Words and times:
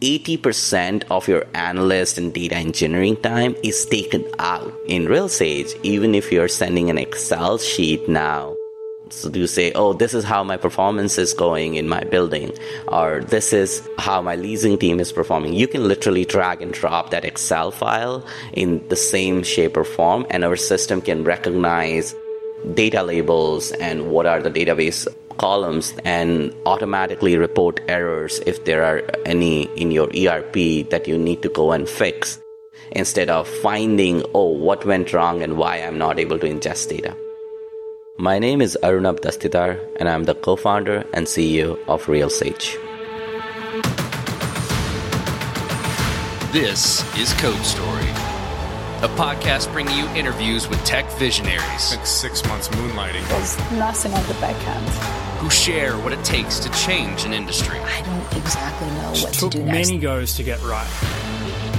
80% 0.00 1.04
of 1.10 1.28
your 1.28 1.44
analyst 1.52 2.16
and 2.16 2.32
data 2.32 2.56
engineering 2.56 3.16
time 3.20 3.54
is 3.62 3.84
taken 3.84 4.24
out 4.38 4.72
in 4.86 5.04
RealSage, 5.04 5.78
even 5.82 6.14
if 6.14 6.32
you're 6.32 6.48
sending 6.48 6.88
an 6.88 6.96
Excel 6.96 7.58
sheet 7.58 8.08
now. 8.08 8.56
So 9.10 9.28
do 9.28 9.40
you 9.40 9.46
say, 9.46 9.72
oh, 9.72 9.92
this 9.92 10.14
is 10.14 10.24
how 10.24 10.42
my 10.42 10.56
performance 10.56 11.18
is 11.18 11.34
going 11.34 11.74
in 11.74 11.86
my 11.88 12.04
building, 12.04 12.56
or 12.88 13.20
this 13.20 13.52
is 13.52 13.86
how 13.98 14.22
my 14.22 14.36
leasing 14.36 14.78
team 14.78 15.00
is 15.00 15.12
performing. 15.12 15.52
You 15.52 15.68
can 15.68 15.86
literally 15.86 16.24
drag 16.24 16.62
and 16.62 16.72
drop 16.72 17.10
that 17.10 17.24
Excel 17.24 17.70
file 17.70 18.24
in 18.54 18.86
the 18.88 18.96
same 18.96 19.42
shape 19.42 19.76
or 19.76 19.84
form, 19.84 20.24
and 20.30 20.44
our 20.44 20.56
system 20.56 21.02
can 21.02 21.24
recognize 21.24 22.14
data 22.74 23.02
labels 23.02 23.72
and 23.72 24.10
what 24.10 24.26
are 24.26 24.40
the 24.40 24.50
database 24.50 25.06
columns 25.40 25.94
and 26.04 26.54
automatically 26.66 27.36
report 27.38 27.80
errors 27.88 28.40
if 28.44 28.64
there 28.66 28.84
are 28.84 29.00
any 29.24 29.62
in 29.82 29.90
your 29.90 30.08
ERP 30.14 30.90
that 30.90 31.08
you 31.08 31.16
need 31.16 31.40
to 31.40 31.48
go 31.48 31.72
and 31.72 31.88
fix 31.88 32.38
instead 32.92 33.30
of 33.30 33.48
finding, 33.48 34.22
oh, 34.34 34.50
what 34.50 34.84
went 34.84 35.14
wrong 35.14 35.42
and 35.42 35.56
why 35.56 35.76
I'm 35.78 35.96
not 35.96 36.18
able 36.18 36.38
to 36.40 36.46
ingest 36.46 36.90
data. 36.90 37.16
My 38.18 38.38
name 38.38 38.60
is 38.60 38.76
Arunabh 38.82 39.20
Dastidar, 39.20 39.80
and 39.96 40.10
I'm 40.10 40.24
the 40.24 40.34
co 40.34 40.56
founder 40.56 41.06
and 41.14 41.26
CEO 41.26 41.78
of 41.88 42.04
RealSage. 42.04 42.76
This 46.52 46.82
is 47.16 47.32
Code 47.40 47.64
Story, 47.64 48.09
a 49.02 49.08
podcast 49.16 49.72
bringing 49.72 49.96
you 49.96 50.06
interviews 50.08 50.68
with 50.68 50.78
tech 50.84 51.10
visionaries. 51.12 51.90
Like 51.90 52.06
six 52.06 52.46
months 52.46 52.68
moonlighting. 52.68 53.26
There's 53.28 53.56
nothing 53.72 54.12
at 54.12 54.26
the 54.26 54.34
back 54.34 54.56
end 54.66 54.88
who 55.38 55.48
share 55.48 55.96
what 55.98 56.12
it 56.12 56.22
takes 56.22 56.58
to 56.58 56.70
change 56.72 57.24
an 57.24 57.32
industry. 57.32 57.78
I 57.78 58.02
don't 58.02 58.42
exactly 58.42 58.88
know 58.88 59.12
what 59.22 59.32
to 59.32 59.48
do 59.48 59.62
next. 59.62 59.88
many 59.88 59.98
goes 59.98 60.34
to 60.34 60.42
get 60.42 60.62
right. 60.62 60.86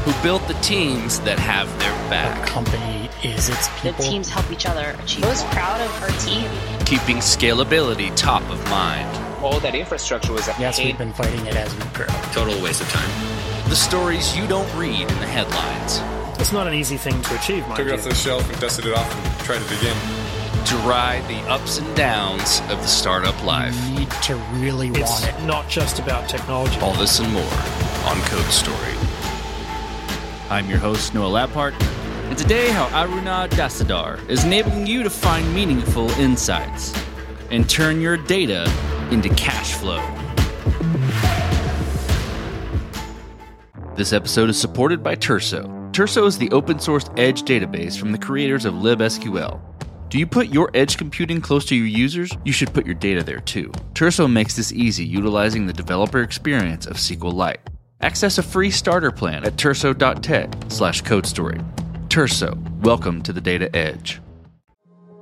Who 0.03 0.23
built 0.23 0.47
the 0.47 0.55
teams 0.55 1.19
that 1.19 1.37
have 1.37 1.67
their 1.77 1.93
back. 2.09 2.43
The 2.43 2.51
company 2.51 3.07
is 3.23 3.49
its 3.49 3.69
people. 3.81 4.03
The 4.03 4.09
teams 4.09 4.27
help 4.27 4.51
each 4.51 4.65
other 4.65 4.97
achieve. 5.03 5.23
I 5.23 5.29
was 5.29 5.43
proud 5.43 5.79
of 5.79 6.01
our 6.01 6.09
team. 6.19 6.49
Keeping 6.87 7.17
scalability 7.17 8.11
top 8.15 8.41
of 8.49 8.67
mind. 8.67 9.07
All 9.43 9.59
that 9.59 9.75
infrastructure 9.75 10.33
was 10.33 10.47
Yes, 10.59 10.79
we've 10.79 10.97
been 10.97 11.13
fighting 11.13 11.45
it 11.45 11.55
as 11.55 11.71
we 11.75 11.83
grow. 11.93 12.07
Total 12.33 12.59
waste 12.63 12.81
of 12.81 12.89
time. 12.89 13.69
The 13.69 13.75
stories 13.75 14.35
you 14.35 14.47
don't 14.47 14.67
read 14.75 15.01
in 15.01 15.19
the 15.19 15.27
headlines. 15.27 16.01
It's 16.41 16.51
not 16.51 16.65
an 16.65 16.73
easy 16.73 16.97
thing 16.97 17.21
to 17.21 17.35
achieve, 17.35 17.63
Took 17.75 17.85
it 17.85 17.93
off 17.93 18.03
the 18.03 18.15
shelf 18.15 18.49
and 18.51 18.59
dusted 18.59 18.87
it 18.87 18.97
off 18.97 19.15
and 19.15 19.45
tried 19.45 19.61
it 19.61 19.71
again 19.79 19.95
to 20.65 20.75
ride 20.77 21.23
the 21.27 21.37
ups 21.47 21.77
and 21.77 21.95
downs 21.95 22.61
of 22.61 22.81
the 22.81 22.87
startup 22.87 23.45
life. 23.45 23.75
You 23.89 23.99
need 23.99 24.11
to 24.23 24.35
really 24.53 24.87
it's 24.89 25.21
want 25.21 25.27
it. 25.27 25.45
Not 25.45 25.69
just 25.69 25.99
about 25.99 26.27
technology. 26.27 26.79
All 26.79 26.95
this 26.95 27.19
and 27.19 27.31
more 27.31 27.43
on 27.43 28.19
Code 28.21 28.43
Story. 28.45 28.75
I'm 30.49 30.67
your 30.67 30.79
host, 30.79 31.13
Noah 31.13 31.29
Labhart, 31.29 31.79
and 32.29 32.35
today 32.35 32.71
how 32.71 32.87
Arunabh 32.87 33.51
Dastidar 33.51 34.27
is 34.27 34.43
enabling 34.43 34.87
you 34.87 35.03
to 35.03 35.11
find 35.11 35.53
meaningful 35.53 36.09
insights 36.13 36.91
and 37.51 37.69
turn 37.69 38.01
your 38.01 38.17
data 38.17 38.67
into 39.11 39.29
cash 39.35 39.73
flow. 39.73 40.01
This 43.95 44.11
episode 44.11 44.49
is 44.49 44.59
supported 44.59 45.03
by 45.03 45.15
Turso. 45.15 45.80
Turso 45.91 46.25
is 46.25 46.37
the 46.37 46.51
open 46.51 46.79
source 46.79 47.09
edge 47.17 47.43
database 47.43 47.99
from 47.99 48.11
the 48.11 48.17
creators 48.17 48.65
of 48.65 48.73
libsql 48.75 49.59
do 50.11 50.19
you 50.19 50.27
put 50.27 50.49
your 50.49 50.69
edge 50.73 50.97
computing 50.97 51.39
close 51.39 51.63
to 51.67 51.75
your 51.75 51.87
users? 51.87 52.33
You 52.43 52.51
should 52.51 52.73
put 52.73 52.85
your 52.85 52.95
data 52.95 53.23
there 53.23 53.39
too. 53.39 53.71
Turso 53.93 54.29
makes 54.29 54.57
this 54.57 54.73
easy 54.73 55.05
utilizing 55.05 55.65
the 55.65 55.71
developer 55.71 56.21
experience 56.21 56.85
of 56.85 56.97
SQLite. 56.97 57.59
Access 58.01 58.37
a 58.37 58.43
free 58.43 58.71
starter 58.71 59.11
plan 59.11 59.45
at 59.45 59.55
turso.tech 59.55 60.53
slash 60.67 61.01
codestory. 61.03 61.65
Turso, 62.09 62.59
welcome 62.81 63.21
to 63.21 63.31
the 63.31 63.39
data 63.39 63.73
edge. 63.73 64.19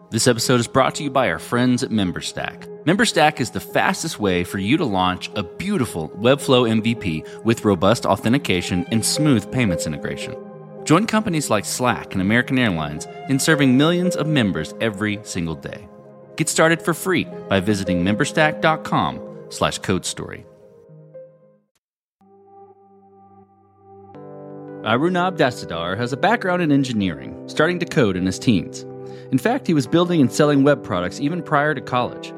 This 0.09 0.25
episode 0.25 0.59
is 0.59 0.67
brought 0.67 0.95
to 0.95 1.03
you 1.03 1.11
by 1.11 1.29
our 1.29 1.37
friends 1.37 1.83
at 1.83 1.91
MemberStack. 1.91 2.65
MemberStack 2.85 3.39
is 3.39 3.51
the 3.51 3.59
fastest 3.59 4.19
way 4.19 4.43
for 4.43 4.57
you 4.57 4.75
to 4.77 4.85
launch 4.85 5.29
a 5.35 5.43
beautiful 5.43 6.09
Webflow 6.17 6.67
MVP 6.81 7.43
with 7.43 7.63
robust 7.63 8.07
authentication 8.07 8.87
and 8.89 9.05
smooth 9.05 9.51
payments 9.51 9.85
integration. 9.85 10.48
Join 10.89 11.05
companies 11.05 11.51
like 11.51 11.65
Slack 11.65 12.13
and 12.13 12.21
American 12.23 12.57
Airlines 12.57 13.05
in 13.27 13.37
serving 13.37 13.77
millions 13.77 14.15
of 14.15 14.25
members 14.25 14.73
every 14.81 15.19
single 15.21 15.53
day. 15.53 15.87
Get 16.35 16.49
started 16.49 16.81
for 16.81 16.95
free 16.95 17.25
by 17.47 17.59
visiting 17.59 18.03
memberstack.com 18.03 19.21
slash 19.49 19.77
code 19.77 20.03
story. 20.03 20.47
Arunabh 24.81 25.37
Dastidar 25.37 25.95
has 25.95 26.11
a 26.11 26.17
background 26.17 26.63
in 26.63 26.71
engineering, 26.71 27.47
starting 27.47 27.77
to 27.77 27.85
code 27.85 28.17
in 28.17 28.25
his 28.25 28.39
teens. 28.39 28.81
In 29.31 29.37
fact, 29.37 29.67
he 29.67 29.75
was 29.75 29.85
building 29.85 30.21
and 30.21 30.31
selling 30.31 30.63
web 30.63 30.83
products 30.83 31.19
even 31.19 31.43
prior 31.43 31.75
to 31.75 31.81
college. 31.81 32.33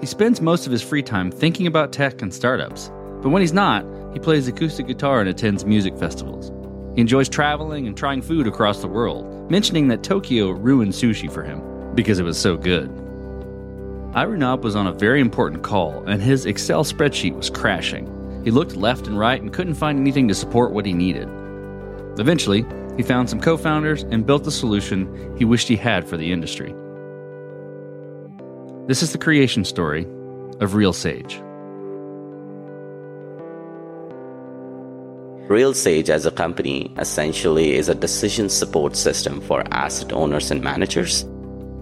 He 0.00 0.06
spends 0.06 0.40
most 0.40 0.66
of 0.66 0.72
his 0.72 0.82
free 0.82 1.04
time 1.04 1.30
thinking 1.30 1.68
about 1.68 1.92
tech 1.92 2.20
and 2.20 2.34
startups, 2.34 2.90
but 3.22 3.28
when 3.28 3.42
he's 3.42 3.52
not, 3.52 3.86
he 4.12 4.18
plays 4.18 4.48
acoustic 4.48 4.88
guitar 4.88 5.20
and 5.20 5.28
attends 5.28 5.64
music 5.64 5.96
festivals. 5.96 6.50
He 6.94 7.00
enjoys 7.00 7.28
traveling 7.28 7.86
and 7.86 7.96
trying 7.96 8.20
food 8.20 8.46
across 8.46 8.80
the 8.80 8.88
world, 8.88 9.50
mentioning 9.50 9.88
that 9.88 10.02
Tokyo 10.02 10.50
ruined 10.50 10.92
sushi 10.92 11.30
for 11.30 11.42
him 11.42 11.62
because 11.94 12.18
it 12.18 12.24
was 12.24 12.38
so 12.38 12.56
good. 12.56 12.90
Arunabh 14.14 14.60
was 14.60 14.76
on 14.76 14.86
a 14.86 14.92
very 14.92 15.20
important 15.20 15.62
call, 15.62 16.04
and 16.06 16.20
his 16.20 16.44
Excel 16.44 16.84
spreadsheet 16.84 17.34
was 17.34 17.48
crashing. 17.48 18.06
He 18.44 18.50
looked 18.50 18.76
left 18.76 19.06
and 19.06 19.18
right 19.18 19.40
and 19.40 19.52
couldn't 19.52 19.74
find 19.74 19.98
anything 19.98 20.28
to 20.28 20.34
support 20.34 20.72
what 20.72 20.84
he 20.84 20.92
needed. 20.92 21.28
Eventually, 22.18 22.66
he 22.96 23.02
found 23.02 23.30
some 23.30 23.40
co 23.40 23.56
founders 23.56 24.02
and 24.02 24.26
built 24.26 24.44
the 24.44 24.50
solution 24.50 25.34
he 25.38 25.46
wished 25.46 25.68
he 25.68 25.76
had 25.76 26.06
for 26.06 26.18
the 26.18 26.30
industry. 26.30 26.74
This 28.86 29.02
is 29.02 29.12
the 29.12 29.18
creation 29.18 29.64
story 29.64 30.02
of 30.60 30.72
RealSage. 30.72 31.40
RealSage 35.48 36.08
as 36.08 36.24
a 36.24 36.30
company 36.30 36.94
essentially 36.98 37.74
is 37.74 37.88
a 37.88 37.96
decision 37.96 38.48
support 38.48 38.94
system 38.94 39.40
for 39.40 39.64
asset 39.72 40.12
owners 40.12 40.52
and 40.52 40.62
managers. 40.62 41.24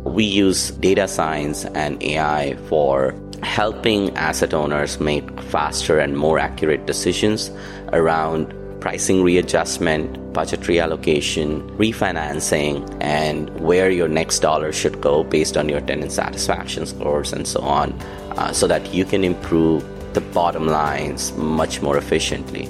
We 0.04 0.24
use 0.24 0.70
data 0.70 1.06
science 1.06 1.66
and 1.66 2.02
AI 2.02 2.56
for 2.68 3.14
helping 3.42 4.16
asset 4.16 4.54
owners 4.54 4.98
make 4.98 5.40
faster 5.42 5.98
and 5.98 6.16
more 6.16 6.38
accurate 6.38 6.86
decisions 6.86 7.50
around 7.92 8.54
pricing 8.80 9.22
readjustment, 9.22 10.32
budget 10.32 10.60
reallocation, 10.60 11.68
refinancing, 11.76 12.96
and 13.02 13.50
where 13.60 13.90
your 13.90 14.08
next 14.08 14.38
dollar 14.38 14.72
should 14.72 15.02
go 15.02 15.22
based 15.22 15.58
on 15.58 15.68
your 15.68 15.82
tenant 15.82 16.12
satisfaction 16.12 16.86
scores 16.86 17.30
and 17.30 17.46
so 17.46 17.60
on, 17.60 17.92
uh, 18.38 18.52
so 18.54 18.66
that 18.66 18.94
you 18.94 19.04
can 19.04 19.22
improve 19.22 19.84
the 20.14 20.22
bottom 20.22 20.66
lines 20.66 21.30
much 21.34 21.82
more 21.82 21.98
efficiently 21.98 22.68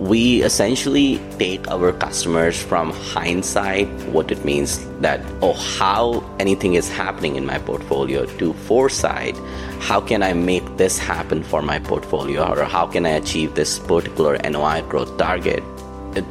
we 0.00 0.42
essentially 0.42 1.20
take 1.38 1.68
our 1.68 1.92
customers 1.92 2.60
from 2.60 2.90
hindsight, 2.90 3.86
what 4.08 4.32
it 4.32 4.42
means 4.46 4.80
that, 5.00 5.20
oh, 5.42 5.52
how 5.52 6.24
anything 6.38 6.74
is 6.74 6.88
happening 6.88 7.36
in 7.36 7.44
my 7.44 7.58
portfolio, 7.58 8.24
to 8.38 8.54
foresight, 8.54 9.36
how 9.78 10.00
can 10.00 10.22
I 10.22 10.32
make 10.32 10.64
this 10.78 10.98
happen 10.98 11.42
for 11.42 11.60
my 11.60 11.78
portfolio, 11.78 12.50
or 12.50 12.64
how 12.64 12.86
can 12.86 13.04
I 13.04 13.10
achieve 13.10 13.54
this 13.54 13.78
particular 13.78 14.38
NOI 14.38 14.80
growth 14.88 15.18
target 15.18 15.62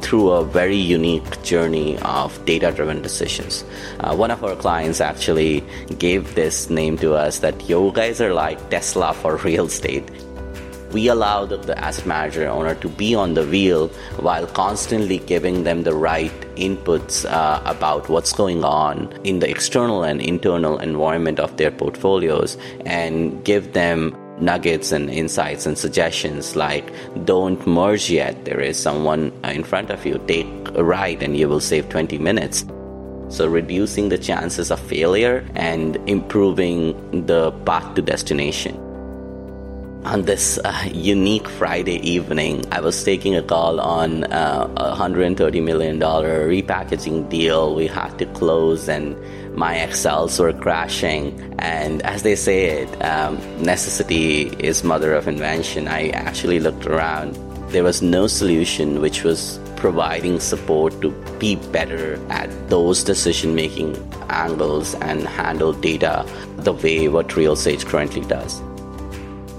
through 0.02 0.30
a 0.30 0.44
very 0.44 0.76
unique 0.76 1.42
journey 1.42 1.96
of 1.98 2.44
data 2.44 2.70
driven 2.70 3.00
decisions. 3.00 3.64
Uh, 4.00 4.14
one 4.14 4.30
of 4.30 4.44
our 4.44 4.54
clients 4.54 5.00
actually 5.00 5.64
gave 5.98 6.34
this 6.34 6.68
name 6.68 6.98
to 6.98 7.14
us 7.14 7.38
that 7.38 7.68
you 7.68 7.90
guys 7.94 8.20
are 8.20 8.34
like 8.34 8.58
Tesla 8.68 9.14
for 9.14 9.36
real 9.38 9.66
estate 9.66 10.04
we 10.92 11.08
allow 11.08 11.44
the, 11.46 11.56
the, 11.56 11.78
asset 11.78 12.06
manager 12.06 12.46
owner 12.48 12.74
to 12.74 12.88
be 12.88 13.14
on 13.14 13.34
the 13.34 13.46
wheel 13.46 13.88
while 14.18 14.46
constantly 14.46 15.18
giving 15.18 15.64
them 15.64 15.82
the 15.84 15.94
right 15.94 16.32
inputs 16.56 17.24
uh, 17.30 17.62
about 17.64 18.08
what's 18.08 18.32
going 18.32 18.64
on 18.64 19.12
in 19.24 19.38
the 19.38 19.48
external 19.48 20.02
and 20.02 20.20
internal 20.20 20.78
environment 20.78 21.38
of 21.40 21.56
their 21.56 21.70
portfolios 21.70 22.56
and 22.84 23.44
give 23.44 23.72
them 23.72 24.16
nuggets 24.40 24.90
and 24.90 25.10
insights 25.10 25.66
and 25.66 25.76
suggestions 25.78 26.56
like 26.56 26.92
don't 27.24 27.66
merge 27.66 28.10
yet. 28.10 28.44
There 28.44 28.60
is 28.60 28.78
someone 28.78 29.32
in 29.44 29.64
front 29.64 29.90
of 29.90 30.04
you. 30.06 30.20
Take 30.26 30.46
a 30.74 30.82
right 30.82 31.22
and 31.22 31.36
you 31.36 31.48
will 31.48 31.60
save 31.60 31.88
20 31.88 32.18
minutes. 32.18 32.64
So 33.28 33.46
reducing 33.46 34.08
the 34.08 34.18
chances 34.18 34.70
of 34.70 34.80
failure 34.80 35.46
and 35.54 35.96
improving 36.08 37.26
the 37.26 37.52
path 37.64 37.94
to 37.94 38.02
destination 38.02 38.89
on 40.04 40.22
this 40.22 40.58
uh, 40.64 40.88
unique 40.92 41.48
Friday 41.48 41.96
evening, 42.08 42.64
I 42.72 42.80
was 42.80 43.02
taking 43.04 43.36
a 43.36 43.42
call 43.42 43.80
on 43.80 44.24
uh, 44.24 44.68
a 44.76 44.96
$130 44.96 45.62
million 45.62 46.00
repackaging 46.00 47.28
deal 47.28 47.74
we 47.74 47.86
had 47.86 48.18
to 48.18 48.26
close, 48.26 48.88
and 48.88 49.16
my 49.54 49.76
Excels 49.76 50.38
were 50.38 50.52
crashing. 50.52 51.54
And 51.58 52.02
as 52.02 52.22
they 52.22 52.36
say 52.36 52.82
it, 52.82 53.04
um, 53.04 53.36
necessity 53.62 54.48
is 54.58 54.82
mother 54.82 55.14
of 55.14 55.28
invention. 55.28 55.88
I 55.88 56.08
actually 56.10 56.60
looked 56.60 56.86
around 56.86 57.34
There 57.70 57.84
was 57.84 58.02
no 58.02 58.26
solution 58.26 59.00
which 59.00 59.22
was 59.22 59.60
providing 59.76 60.40
support 60.40 61.00
to 61.02 61.12
be 61.38 61.54
better 61.54 62.18
at 62.28 62.50
those 62.68 63.04
decision 63.04 63.54
making 63.54 63.94
angles 64.28 64.96
and 64.96 65.22
handle 65.22 65.72
data 65.72 66.26
the 66.56 66.72
way 66.72 67.06
what 67.06 67.28
RealSage 67.28 67.86
currently 67.86 68.22
does. 68.22 68.60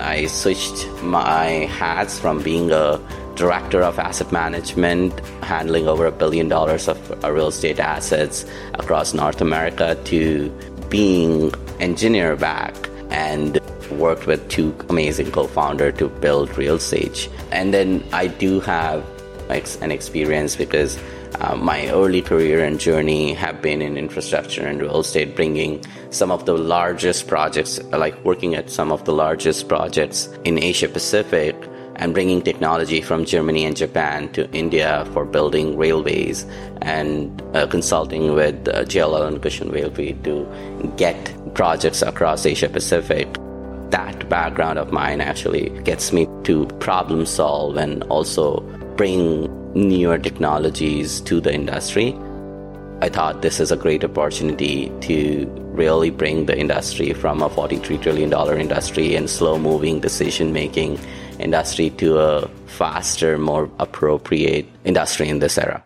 I 0.02 0.26
switched 0.26 0.88
my 1.04 1.70
hats 1.70 2.20
from 2.20 2.42
being 2.42 2.72
a 2.72 3.00
director 3.36 3.82
of 3.82 4.00
asset 4.00 4.32
management, 4.32 5.20
handling 5.44 5.88
over 5.88 6.06
a 6.06 6.12
billion 6.12 6.50
dollars 6.50 6.88
of 6.88 7.24
uh, 7.24 7.32
real 7.32 7.48
estate 7.48 7.80
assets 7.80 8.46
across 8.74 9.14
North 9.14 9.42
America, 9.42 9.98
to 10.06 10.50
being 10.90 11.54
engineer 11.80 12.36
back 12.36 12.76
and 13.10 13.60
worked 13.92 14.26
with 14.28 14.48
two 14.50 14.76
amazing 14.90 15.32
co-founders 15.32 15.98
to 15.98 16.10
build 16.10 16.50
RealSage. 16.52 17.30
And 17.52 17.74
then 17.74 18.04
I 18.12 18.28
do 18.28 18.60
have 18.62 19.06
an 19.50 19.92
experience 19.92 20.56
because 20.56 20.98
uh, 21.40 21.56
my 21.56 21.90
early 21.90 22.22
career 22.22 22.64
and 22.64 22.80
journey 22.80 23.34
have 23.34 23.62
been 23.62 23.82
in 23.82 23.98
infrastructure 23.98 24.66
and 24.66 24.82
real 24.82 25.00
estate, 25.00 25.36
bringing 25.36 25.84
some 26.10 26.32
of 26.32 26.46
the 26.46 26.58
largest 26.58 27.28
projects, 27.28 27.82
like 27.92 28.24
working 28.26 28.56
at 28.56 28.70
some 28.70 28.92
of 28.92 29.06
the 29.06 29.14
largest 29.14 29.68
projects 29.68 30.28
in 30.44 30.62
Asia 30.62 30.88
Pacific 30.88 31.56
and 31.96 32.14
bringing 32.14 32.42
technology 32.42 33.02
from 33.02 33.26
Germany 33.26 33.66
and 33.66 33.76
Japan 33.76 34.32
to 34.34 34.50
India 34.52 35.08
for 35.14 35.26
building 35.26 35.78
railways 35.78 36.46
and 36.82 37.42
uh, 37.56 37.68
consulting 37.68 38.34
with 38.34 38.68
uh, 38.68 38.84
JLL 38.86 39.28
and 39.28 39.42
Cushman 39.42 39.72
Wakefield 39.72 40.24
to 40.24 40.94
get 40.98 41.54
projects 41.54 42.02
across 42.02 42.46
Asia 42.46 42.70
Pacific. 42.70 43.28
That 43.92 44.28
background 44.30 44.80
of 44.80 44.92
mine 44.92 45.22
actually 45.22 45.70
gets 45.82 46.12
me 46.12 46.28
to 46.44 46.66
problem 46.80 47.26
solve 47.26 47.78
and 47.78 48.04
also 48.06 48.62
bring 48.96 49.61
newer 49.76 50.18
technologies 50.18 51.22
to 51.22 51.40
the 51.42 51.54
industry. 51.54 52.16
I 53.02 53.10
thought 53.10 53.42
this 53.42 53.60
is 53.60 53.72
a 53.72 53.76
great 53.76 54.04
opportunity 54.04 54.92
to 55.02 55.48
really 55.74 56.12
bring 56.12 56.46
the 56.46 56.58
industry 56.58 57.14
from 57.14 57.42
a 57.42 57.50
$43 57.50 58.02
trillion 58.02 58.32
industry 58.60 59.16
and 59.16 59.30
slow 59.30 59.58
moving 59.58 60.00
decision 60.00 60.54
making 60.54 61.00
industry 61.40 61.90
to 61.92 62.20
a 62.20 62.48
faster, 62.68 63.38
more 63.38 63.70
appropriate 63.80 64.68
industry 64.84 65.30
in 65.30 65.40
this 65.40 65.58
era. 65.58 65.84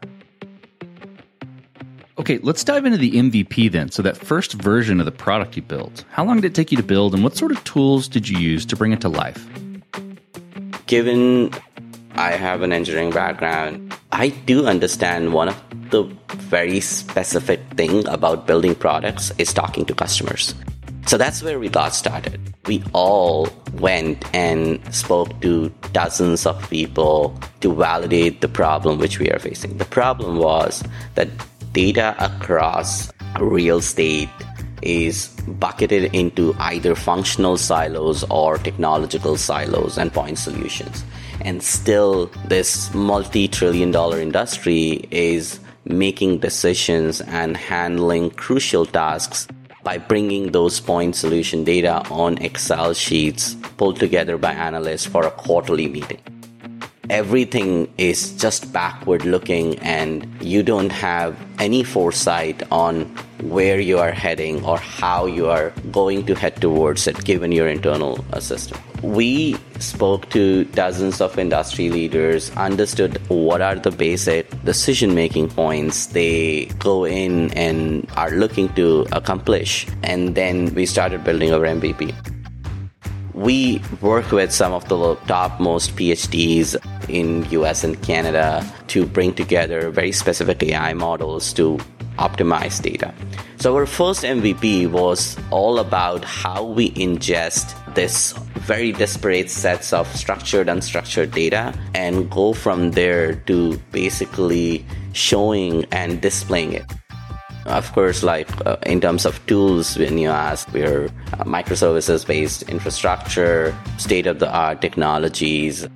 Okay, 2.17 2.39
let's 2.39 2.63
dive 2.63 2.85
into 2.85 2.97
the 2.97 3.11
MVP 3.11 3.71
then. 3.71 3.91
So, 3.91 4.01
that 4.01 4.15
first 4.17 4.53
version 4.53 4.99
of 4.99 5.05
the 5.05 5.11
product 5.11 5.55
you 5.55 5.61
built, 5.61 6.05
how 6.09 6.23
long 6.23 6.37
did 6.37 6.45
it 6.45 6.55
take 6.55 6.71
you 6.71 6.77
to 6.77 6.83
build 6.83 7.13
and 7.13 7.23
what 7.23 7.35
sort 7.35 7.51
of 7.51 7.61
tools 7.65 8.07
did 8.07 8.27
you 8.27 8.37
use 8.37 8.65
to 8.67 8.75
bring 8.75 8.93
it 8.93 9.01
to 9.01 9.09
life? 9.09 9.45
Given 10.87 11.51
I 12.17 12.31
have 12.31 12.61
an 12.61 12.71
engineering 12.71 13.11
background, 13.11 13.93
I 14.11 14.29
do 14.29 14.65
understand 14.65 15.33
one 15.33 15.49
of 15.49 15.61
the 15.89 16.03
very 16.47 16.79
specific 16.79 17.59
thing 17.75 18.07
about 18.07 18.47
building 18.47 18.75
products 18.75 19.31
is 19.37 19.53
talking 19.53 19.85
to 19.85 19.93
customers. 19.93 20.55
So 21.05 21.17
that's 21.17 21.43
where 21.43 21.59
we 21.59 21.69
got 21.69 21.93
started. 21.93 22.39
We 22.65 22.83
all 22.93 23.49
went 23.73 24.25
and 24.33 24.81
spoke 24.93 25.39
to 25.41 25.69
dozens 25.91 26.45
of 26.45 26.69
people 26.69 27.37
to 27.61 27.73
validate 27.73 28.41
the 28.41 28.47
problem 28.47 28.97
which 28.97 29.19
we 29.19 29.29
are 29.29 29.37
facing. 29.37 29.77
The 29.77 29.85
problem 29.85 30.37
was 30.37 30.83
that 31.15 31.29
data 31.73 32.15
across 32.17 33.11
real 33.39 33.77
estate 33.77 34.29
is 34.81 35.27
bucketed 35.59 36.15
into 36.15 36.55
either 36.59 36.95
functional 36.95 37.57
silos 37.57 38.23
or 38.29 38.57
technological 38.57 39.35
silos 39.35 39.97
and 39.97 40.13
point 40.13 40.39
solutions. 40.39 41.03
And 41.41 41.61
still, 41.61 42.31
this 42.47 42.93
multi 42.93 43.47
trillion 43.47 43.91
dollar 43.91 44.19
industry 44.19 45.07
is 45.11 45.59
making 45.85 46.39
decisions 46.39 47.21
and 47.21 47.55
handling 47.55 48.31
crucial 48.31 48.85
tasks 48.85 49.47
by 49.83 49.99
bringing 49.99 50.51
those 50.51 50.79
point 50.79 51.15
solution 51.15 51.63
data 51.63 52.01
on 52.09 52.39
Excel 52.39 52.93
sheets 52.93 53.55
pulled 53.77 53.99
together 53.99 54.37
by 54.37 54.51
analysts 54.51 55.05
for 55.05 55.25
a 55.25 55.31
quarterly 55.31 55.87
meeting. 55.87 56.19
Everything 57.11 57.93
is 57.99 58.35
just 58.35 58.73
backward 58.73 59.25
looking, 59.25 59.77
and 59.79 60.27
you 60.41 60.63
don't 60.63 60.91
have 60.91 61.37
any 61.59 61.83
foresight 61.83 62.63
on 62.71 63.15
where 63.41 63.79
you 63.79 63.99
are 63.99 64.11
heading 64.11 64.63
or 64.63 64.77
how 64.77 65.25
you 65.25 65.47
are 65.47 65.71
going 65.91 66.25
to 66.25 66.35
head 66.35 66.55
towards 66.61 67.07
it 67.07 67.23
given 67.25 67.51
your 67.51 67.67
internal 67.67 68.23
uh, 68.33 68.39
system. 68.39 68.79
We 69.01 69.57
spoke 69.79 70.29
to 70.31 70.63
dozens 70.65 71.21
of 71.21 71.37
industry 71.37 71.89
leaders, 71.89 72.49
understood 72.51 73.21
what 73.29 73.61
are 73.61 73.75
the 73.75 73.91
basic 73.91 74.49
decision 74.63 75.13
making 75.13 75.49
points 75.49 76.07
they 76.07 76.65
go 76.79 77.05
in 77.05 77.51
and 77.53 78.09
are 78.15 78.31
looking 78.31 78.69
to 78.75 79.05
accomplish, 79.11 79.85
and 80.01 80.35
then 80.35 80.73
we 80.73 80.85
started 80.85 81.23
building 81.23 81.53
our 81.53 81.61
MVP 81.61 82.13
we 83.35 83.81
work 83.99 84.31
with 84.31 84.51
some 84.51 84.71
of 84.71 84.87
the 84.87 85.15
top 85.27 85.59
most 85.59 85.95
PhDs 85.97 86.75
in 87.09 87.43
US 87.51 87.83
and 87.83 88.01
Canada 88.01 88.65
to 88.87 89.05
bring 89.05 89.33
together 89.33 89.91
very 89.91 90.13
specific 90.13 90.63
AI 90.63 90.93
models 90.93 91.51
to 91.53 91.77
optimize 92.17 92.81
data. 92.81 93.13
So 93.57 93.75
our 93.75 93.85
first 93.85 94.23
MVP 94.23 94.89
was 94.91 95.37
all 95.51 95.79
about 95.79 96.23
how 96.23 96.63
we 96.63 96.91
ingest 96.91 97.73
this 97.95 98.33
very 98.67 98.91
disparate 98.91 99.49
sets 99.49 99.93
of 99.93 100.07
structured 100.15 100.67
unstructured 100.67 101.31
data 101.33 101.73
and 101.93 102.29
go 102.29 102.53
from 102.53 102.91
there 102.91 103.35
to 103.47 103.77
basically 103.91 104.85
showing 105.13 105.85
and 105.91 106.21
displaying 106.21 106.73
it. 106.73 106.85
Of 107.65 107.91
course, 107.93 108.21
like 108.21 108.49
uh, 108.65 108.77
in 108.85 109.01
terms 109.01 109.25
of 109.25 109.43
tools, 109.47 109.97
when 109.97 110.19
you 110.19 110.29
ask, 110.29 110.71
we're 110.71 111.05
uh, 111.33 111.45
microservices 111.45 112.25
based 112.25 112.61
infrastructure, 112.69 113.75
state 113.97 114.27
of 114.27 114.37
the 114.37 114.49
art 114.49 114.81
technologies. 114.81 115.87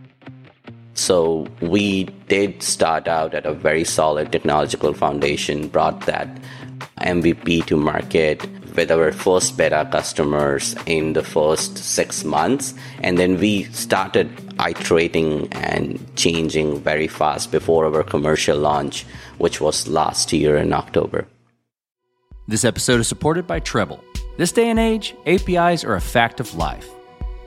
So 0.93 1.47
we 1.61 2.05
did 2.27 2.61
start 2.61 3.07
out 3.07 3.33
at 3.33 3.45
a 3.45 3.53
very 3.53 3.83
solid 3.83 4.31
technological 4.31 4.93
foundation, 4.93 5.67
brought 5.67 6.05
that 6.05 6.27
MVP 7.01 7.65
to 7.67 7.77
market 7.77 8.45
with 8.75 8.91
our 8.91 9.11
first 9.11 9.57
beta 9.57 9.87
customers 9.91 10.75
in 10.85 11.13
the 11.13 11.23
first 11.23 11.77
six 11.77 12.23
months. 12.23 12.73
And 13.01 13.17
then 13.17 13.39
we 13.39 13.63
started 13.65 14.29
iterating 14.59 15.51
and 15.53 15.99
changing 16.15 16.79
very 16.81 17.07
fast 17.07 17.51
before 17.51 17.85
our 17.85 18.03
commercial 18.03 18.57
launch, 18.57 19.05
which 19.37 19.61
was 19.61 19.87
last 19.87 20.31
year 20.33 20.57
in 20.57 20.73
October. 20.73 21.27
This 22.47 22.65
episode 22.65 22.99
is 22.99 23.07
supported 23.07 23.45
by 23.45 23.59
Treblle. 23.59 23.99
This 24.37 24.51
day 24.51 24.69
and 24.69 24.79
age, 24.79 25.15
APIs 25.25 25.83
are 25.83 25.95
a 25.95 26.01
fact 26.01 26.39
of 26.39 26.55
life. 26.55 26.89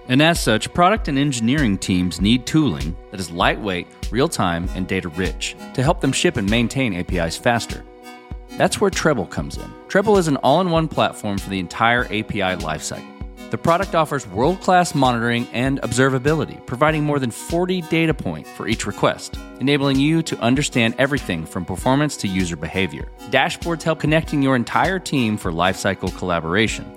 And 0.08 0.20
as 0.20 0.40
such, 0.40 0.72
product 0.74 1.08
and 1.08 1.18
engineering 1.18 1.78
teams 1.78 2.20
need 2.20 2.46
tooling 2.46 2.96
that 3.10 3.20
is 3.20 3.30
lightweight, 3.30 3.86
real 4.10 4.28
time, 4.28 4.68
and 4.74 4.86
data 4.86 5.08
rich 5.08 5.56
to 5.74 5.82
help 5.82 6.00
them 6.00 6.12
ship 6.12 6.36
and 6.36 6.48
maintain 6.50 6.94
APIs 6.94 7.36
faster. 7.36 7.84
That's 8.50 8.80
where 8.80 8.90
Treblle 8.90 9.30
comes 9.30 9.56
in. 9.56 9.70
Treblle 9.88 10.18
is 10.18 10.28
an 10.28 10.36
all 10.38 10.60
in 10.60 10.70
one 10.70 10.88
platform 10.88 11.38
for 11.38 11.50
the 11.50 11.58
entire 11.58 12.04
API 12.06 12.56
lifecycle. 12.62 13.08
The 13.50 13.58
product 13.58 13.94
offers 13.94 14.26
world 14.26 14.60
class 14.62 14.94
monitoring 14.94 15.46
and 15.52 15.78
observability, 15.82 16.64
providing 16.66 17.04
more 17.04 17.18
than 17.18 17.30
40 17.30 17.82
data 17.82 18.14
points 18.14 18.50
for 18.52 18.66
each 18.66 18.86
request, 18.86 19.36
enabling 19.60 19.98
you 19.98 20.22
to 20.22 20.38
understand 20.38 20.94
everything 20.98 21.44
from 21.44 21.66
performance 21.66 22.16
to 22.18 22.28
user 22.28 22.56
behavior. 22.56 23.08
Dashboards 23.30 23.82
help 23.82 24.00
connecting 24.00 24.42
your 24.42 24.56
entire 24.56 24.98
team 24.98 25.36
for 25.36 25.52
lifecycle 25.52 26.16
collaboration. 26.16 26.90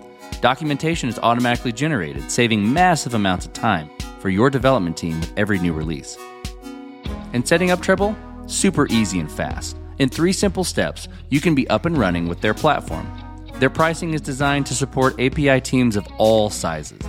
Documentation 0.46 1.10
is 1.10 1.18
automatically 1.18 1.72
generated, 1.72 2.30
saving 2.30 2.72
massive 2.72 3.16
amounts 3.16 3.48
of 3.48 3.54
time 3.54 3.90
for 4.20 4.30
your 4.30 4.52
development 4.52 4.96
team 4.96 5.20
with 5.20 5.34
every 5.38 5.58
new 5.58 5.74
release. 5.74 6.20
And 7.34 7.48
setting 7.48 7.72
up 7.72 7.80
Treblle? 7.80 8.16
Super 8.48 8.86
easy 8.90 9.20
and 9.20 9.32
fast. 9.32 9.76
In 9.98 10.08
three 10.08 10.32
simple 10.32 10.64
steps, 10.64 11.08
you 11.32 11.42
can 11.42 11.56
be 11.56 11.68
up 11.70 11.88
and 11.88 11.98
running 11.98 12.28
with 12.28 12.42
their 12.42 12.54
platform 12.54 13.12
their 13.60 13.70
pricing 13.72 14.14
is 14.14 14.22
designed 14.22 14.68
to 14.68 14.76
support 14.76 15.20
API 15.20 15.62
teams 15.62 15.96
of 15.96 16.06
all 16.18 16.50
sizes. 16.50 17.02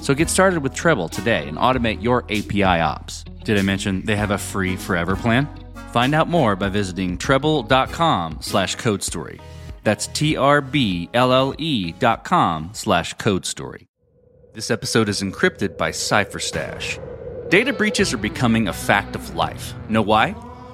So 0.00 0.14
get 0.14 0.30
started 0.30 0.62
with 0.62 0.72
Treblle 0.72 1.10
today 1.10 1.46
and 1.48 1.58
automate 1.58 2.02
your 2.02 2.22
API 2.30 2.62
ops. 2.62 3.24
Did 3.44 3.58
I 3.58 3.62
mention 3.62 4.02
they 4.06 4.16
have 4.16 4.30
a 4.30 4.38
free 4.38 4.76
forever 4.76 5.16
plan? 5.16 5.48
Find 5.92 6.14
out 6.14 6.28
more 6.28 6.54
by 6.56 6.68
visiting 6.68 7.18
treblle.com 7.18 8.38
slash 8.40 8.76
code 8.76 9.02
story. 9.02 9.40
That's 9.84 10.06
T-R-B-L-L-E 10.08 11.92
dot 11.92 12.24
com 12.24 12.70
slash 12.72 13.14
code 13.14 13.46
story. 13.46 13.88
This 14.54 14.70
episode 14.70 15.08
is 15.08 15.22
encrypted 15.22 15.76
by 15.76 15.90
CipherStash. 15.90 17.00
Data 17.50 17.72
breaches 17.72 18.12
are 18.12 18.18
becoming 18.18 18.68
a 18.68 18.72
fact 18.72 19.14
of 19.14 19.34
life. 19.34 19.72
Know 19.88 20.02
why? 20.02 20.32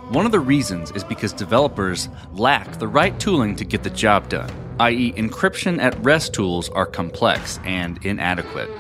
One 0.08 0.26
of 0.26 0.32
the 0.32 0.40
reasons 0.40 0.90
is 0.92 1.04
because 1.04 1.32
developers 1.32 2.08
lack 2.32 2.78
the 2.78 2.88
right 2.88 3.18
tooling 3.20 3.56
to 3.56 3.64
get 3.64 3.82
the 3.82 3.90
job 3.90 4.28
done 4.28 4.50
i.e., 4.80 5.12
encryption 5.12 5.80
at 5.80 5.96
rest 6.04 6.32
tools 6.34 6.68
are 6.70 6.87
complex 6.87 7.61
and 7.64 8.04
inadequate. 8.04 8.70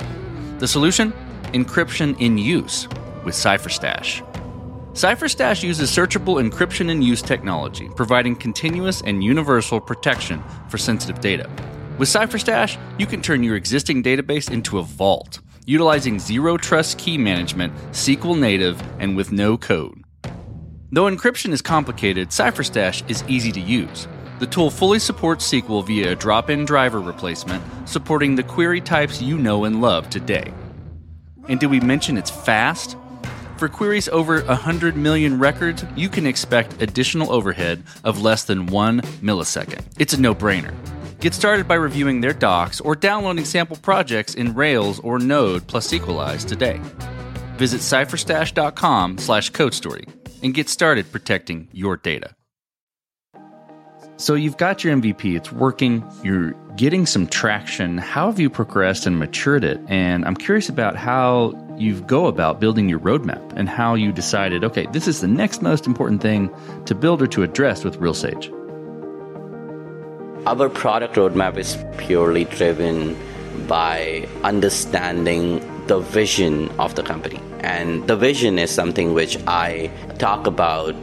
The 0.58 0.68
solution? 0.68 1.12
Encryption 1.52 2.20
in 2.20 2.38
use 2.38 2.88
with 3.24 3.34
CipherStash. 3.34 4.22
CipherStash 4.94 5.64
uses 5.64 5.90
searchable 5.90 6.40
encryption 6.40 6.88
and 6.88 7.02
use 7.02 7.20
technology, 7.20 7.88
providing 7.96 8.36
continuous 8.36 9.02
and 9.02 9.24
universal 9.24 9.80
protection 9.80 10.40
for 10.68 10.78
sensitive 10.78 11.20
data. 11.20 11.50
With 11.98 12.08
CipherStash, 12.08 12.78
you 12.96 13.04
can 13.04 13.20
turn 13.20 13.42
your 13.42 13.56
existing 13.56 14.04
database 14.04 14.48
into 14.48 14.78
a 14.78 14.84
vault, 14.84 15.40
utilizing 15.66 16.20
zero 16.20 16.56
trust 16.56 16.96
key 16.96 17.18
management, 17.18 17.74
SQL 17.90 18.38
native, 18.38 18.80
and 19.00 19.16
with 19.16 19.32
no 19.32 19.58
code. 19.58 20.00
Though 20.92 21.10
encryption 21.10 21.50
is 21.50 21.60
complicated, 21.60 22.28
CipherStash 22.28 23.10
is 23.10 23.24
easy 23.26 23.50
to 23.50 23.60
use. 23.60 24.06
The 24.38 24.46
tool 24.46 24.70
fully 24.70 25.00
supports 25.00 25.52
SQL 25.52 25.84
via 25.84 26.12
a 26.12 26.14
drop 26.14 26.50
in 26.50 26.64
driver 26.64 27.00
replacement, 27.00 27.64
supporting 27.88 28.36
the 28.36 28.44
query 28.44 28.80
types 28.80 29.20
you 29.20 29.38
know 29.38 29.64
and 29.64 29.80
love 29.80 30.08
today. 30.08 30.54
And 31.48 31.58
did 31.58 31.70
we 31.70 31.80
mention 31.80 32.16
it's 32.16 32.30
fast? 32.30 32.96
For 33.64 33.70
queries 33.70 34.10
over 34.10 34.42
100 34.42 34.94
million 34.94 35.38
records, 35.38 35.86
you 35.96 36.10
can 36.10 36.26
expect 36.26 36.82
additional 36.82 37.32
overhead 37.32 37.82
of 38.04 38.20
less 38.20 38.44
than 38.44 38.66
one 38.66 39.00
millisecond. 39.22 39.86
It's 39.98 40.12
a 40.12 40.20
no 40.20 40.34
brainer. 40.34 40.74
Get 41.18 41.32
started 41.32 41.66
by 41.66 41.76
reviewing 41.76 42.20
their 42.20 42.34
docs 42.34 42.82
or 42.82 42.94
downloading 42.94 43.46
sample 43.46 43.78
projects 43.78 44.34
in 44.34 44.52
Rails 44.52 45.00
or 45.00 45.18
Node 45.18 45.66
plus 45.66 45.90
Sequelize 45.90 46.46
today. 46.46 46.78
Visit 47.56 47.80
cipherstash.com 47.80 49.16
slash 49.16 49.50
codestory 49.50 50.06
and 50.42 50.52
get 50.52 50.68
started 50.68 51.10
protecting 51.10 51.68
your 51.72 51.96
data. 51.96 52.36
So 54.18 54.34
you've 54.34 54.58
got 54.58 54.84
your 54.84 54.94
MVP, 54.94 55.36
it's 55.38 55.50
working, 55.50 56.06
you're 56.22 56.54
getting 56.76 57.06
some 57.06 57.26
traction. 57.26 57.98
How 57.98 58.26
have 58.26 58.40
you 58.40 58.50
progressed 58.50 59.06
and 59.06 59.18
matured 59.18 59.64
it? 59.64 59.80
And 59.88 60.24
I'm 60.24 60.34
curious 60.34 60.68
about 60.68 60.96
how 60.96 61.52
you 61.76 62.00
go 62.00 62.26
about 62.26 62.60
building 62.60 62.88
your 62.88 62.98
roadmap 62.98 63.52
and 63.54 63.68
how 63.68 63.94
you 63.94 64.12
decided, 64.12 64.64
okay, 64.64 64.86
this 64.92 65.06
is 65.06 65.20
the 65.20 65.28
next 65.28 65.62
most 65.62 65.86
important 65.86 66.20
thing 66.20 66.50
to 66.86 66.94
build 66.94 67.22
or 67.22 67.26
to 67.28 67.42
address 67.42 67.84
with 67.84 67.98
RealSage. 68.00 68.52
Our 70.46 70.68
product 70.68 71.14
roadmap 71.14 71.56
is 71.56 71.78
purely 71.96 72.44
driven 72.44 73.16
by 73.66 74.28
understanding 74.42 75.60
the 75.86 76.00
vision 76.00 76.70
of 76.78 76.94
the 76.96 77.02
company. 77.02 77.40
And 77.60 78.06
the 78.06 78.16
vision 78.16 78.58
is 78.58 78.70
something 78.70 79.14
which 79.14 79.38
I 79.46 79.90
talk 80.18 80.46
about 80.46 80.94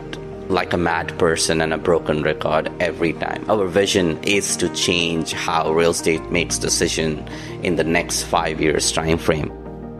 like 0.51 0.74
a 0.74 0.77
mad 0.77 1.17
person 1.17 1.62
and 1.62 1.74
a 1.74 1.77
broken 1.77 2.24
record 2.24 2.70
every 2.79 3.13
time. 3.13 3.50
Our 3.50 3.67
vision 3.67 4.22
is 4.24 4.58
to 4.58 4.67
change 4.70 5.31
how 5.31 5.72
real 5.72 5.91
estate 5.91 6.29
makes 6.29 6.58
decision 6.58 7.25
in 7.63 7.77
the 7.77 7.84
next 7.84 8.24
5 8.24 8.60
years 8.60 8.91
time 8.91 9.17
frame. 9.17 9.51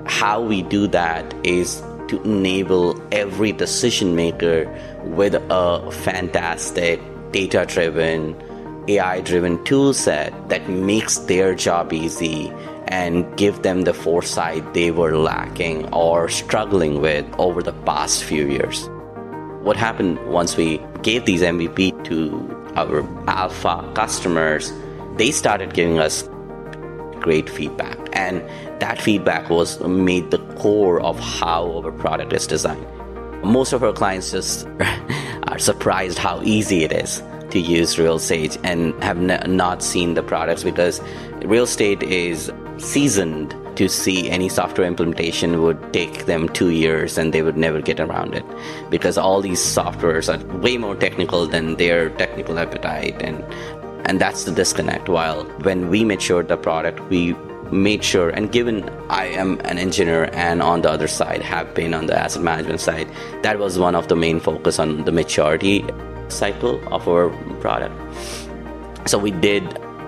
How 0.05 0.41
we 0.41 0.62
do 0.62 0.88
that 0.88 1.34
is 1.46 1.81
to 2.10 2.22
enable 2.24 3.01
every 3.13 3.53
decision 3.53 4.15
maker 4.15 4.67
with 5.05 5.36
a 5.36 5.91
fantastic 6.03 7.00
data 7.31 7.65
driven 7.65 8.36
AI 8.88 9.22
driven 9.22 9.63
tool 9.63 9.93
set 9.93 10.34
that 10.50 10.67
makes 10.67 11.17
their 11.20 11.55
job 11.55 11.93
easy 11.93 12.51
and 12.88 13.38
give 13.38 13.62
them 13.62 13.84
the 13.84 13.93
foresight 13.93 14.74
they 14.74 14.91
were 14.91 15.15
lacking 15.15 15.88
or 15.93 16.27
struggling 16.27 17.00
with 17.00 17.25
over 17.38 17.63
the 17.63 17.74
past 17.86 18.24
few 18.24 18.48
years. 18.48 18.89
What 19.63 19.77
happened 19.77 20.20
once 20.27 20.58
we 20.58 20.82
gave 21.03 21.25
these 21.25 21.41
MVP 21.41 22.03
to 22.06 22.74
our 22.75 23.03
alpha 23.30 23.89
customers, 23.94 24.74
they 25.18 25.32
started 25.32 25.74
giving 25.74 26.00
us 26.00 26.27
great 27.20 27.50
feedback. 27.50 27.98
And 28.13 28.41
that 28.82 29.00
feedback 29.00 29.50
was 29.50 29.80
made 29.82 30.32
the 30.32 30.39
core 30.56 31.00
of 31.01 31.20
how 31.20 31.84
our 31.84 31.91
product 31.91 32.34
is 32.34 32.48
designed. 32.48 32.86
Most 33.44 33.74
of 33.74 33.84
our 33.84 33.94
clients 33.94 34.32
just 34.32 34.68
are 35.48 35.60
surprised 35.60 36.18
how 36.18 36.41
easy 36.44 36.84
it 36.84 36.91
is 36.91 37.22
to 37.51 37.60
use 37.60 37.96
RealSage 37.98 38.60
and 38.63 38.96
have 39.03 39.20
not 39.48 39.84
seen 39.84 40.15
the 40.15 40.24
products 40.24 40.63
because 40.63 41.01
real 41.44 41.63
estate 41.63 42.01
is 42.01 42.51
seasoned 42.77 43.56
to 43.75 43.88
see 43.88 44.30
any 44.30 44.50
software 44.50 44.88
implementation 44.88 45.62
would 45.62 45.94
take 45.94 46.25
them 46.25 46.50
two 46.50 46.70
years 46.70 47.18
and 47.18 47.34
they 47.34 47.42
would 47.42 47.58
never 47.58 47.82
get 47.82 48.00
around 48.00 48.36
it 48.36 48.46
because 48.90 49.18
all 49.18 49.42
these 49.42 49.60
softwares 49.60 50.28
are 50.32 50.58
way 50.58 50.78
more 50.78 50.96
technical 50.96 51.48
than 51.48 51.75
their 51.75 52.10
technical 52.12 52.60
appetite 52.60 53.22
and 53.22 53.44
and 54.06 54.20
that's 54.20 54.44
the 54.46 54.51
disconnect 54.51 55.10
while 55.10 55.44
when 55.63 55.90
we 55.90 56.04
matured 56.04 56.48
the 56.48 56.58
product 56.58 57.00
we 57.10 57.34
made 57.72 58.04
sure 58.04 58.30
and 58.30 58.51
given 58.51 58.90
i 59.10 59.25
am 59.25 59.60
an 59.66 59.78
engineer 59.78 60.30
and 60.34 60.62
on 60.62 60.82
the 60.82 60.90
other 60.90 61.08
side 61.08 61.42
have 61.42 61.74
been 61.74 61.94
on 61.94 62.08
the 62.08 62.18
asset 62.18 62.44
management 62.44 62.82
side 62.82 63.08
that 63.44 63.60
was 63.60 63.80
one 63.80 63.96
of 63.96 64.08
the 64.08 64.16
main 64.16 64.40
focus 64.40 64.80
on 64.80 65.06
the 65.06 65.12
maturity 65.12 65.86
cycle 66.32 66.82
of 66.94 67.08
our 67.08 67.30
product. 67.60 67.96
So 69.08 69.18
we 69.18 69.32
did 69.32 69.63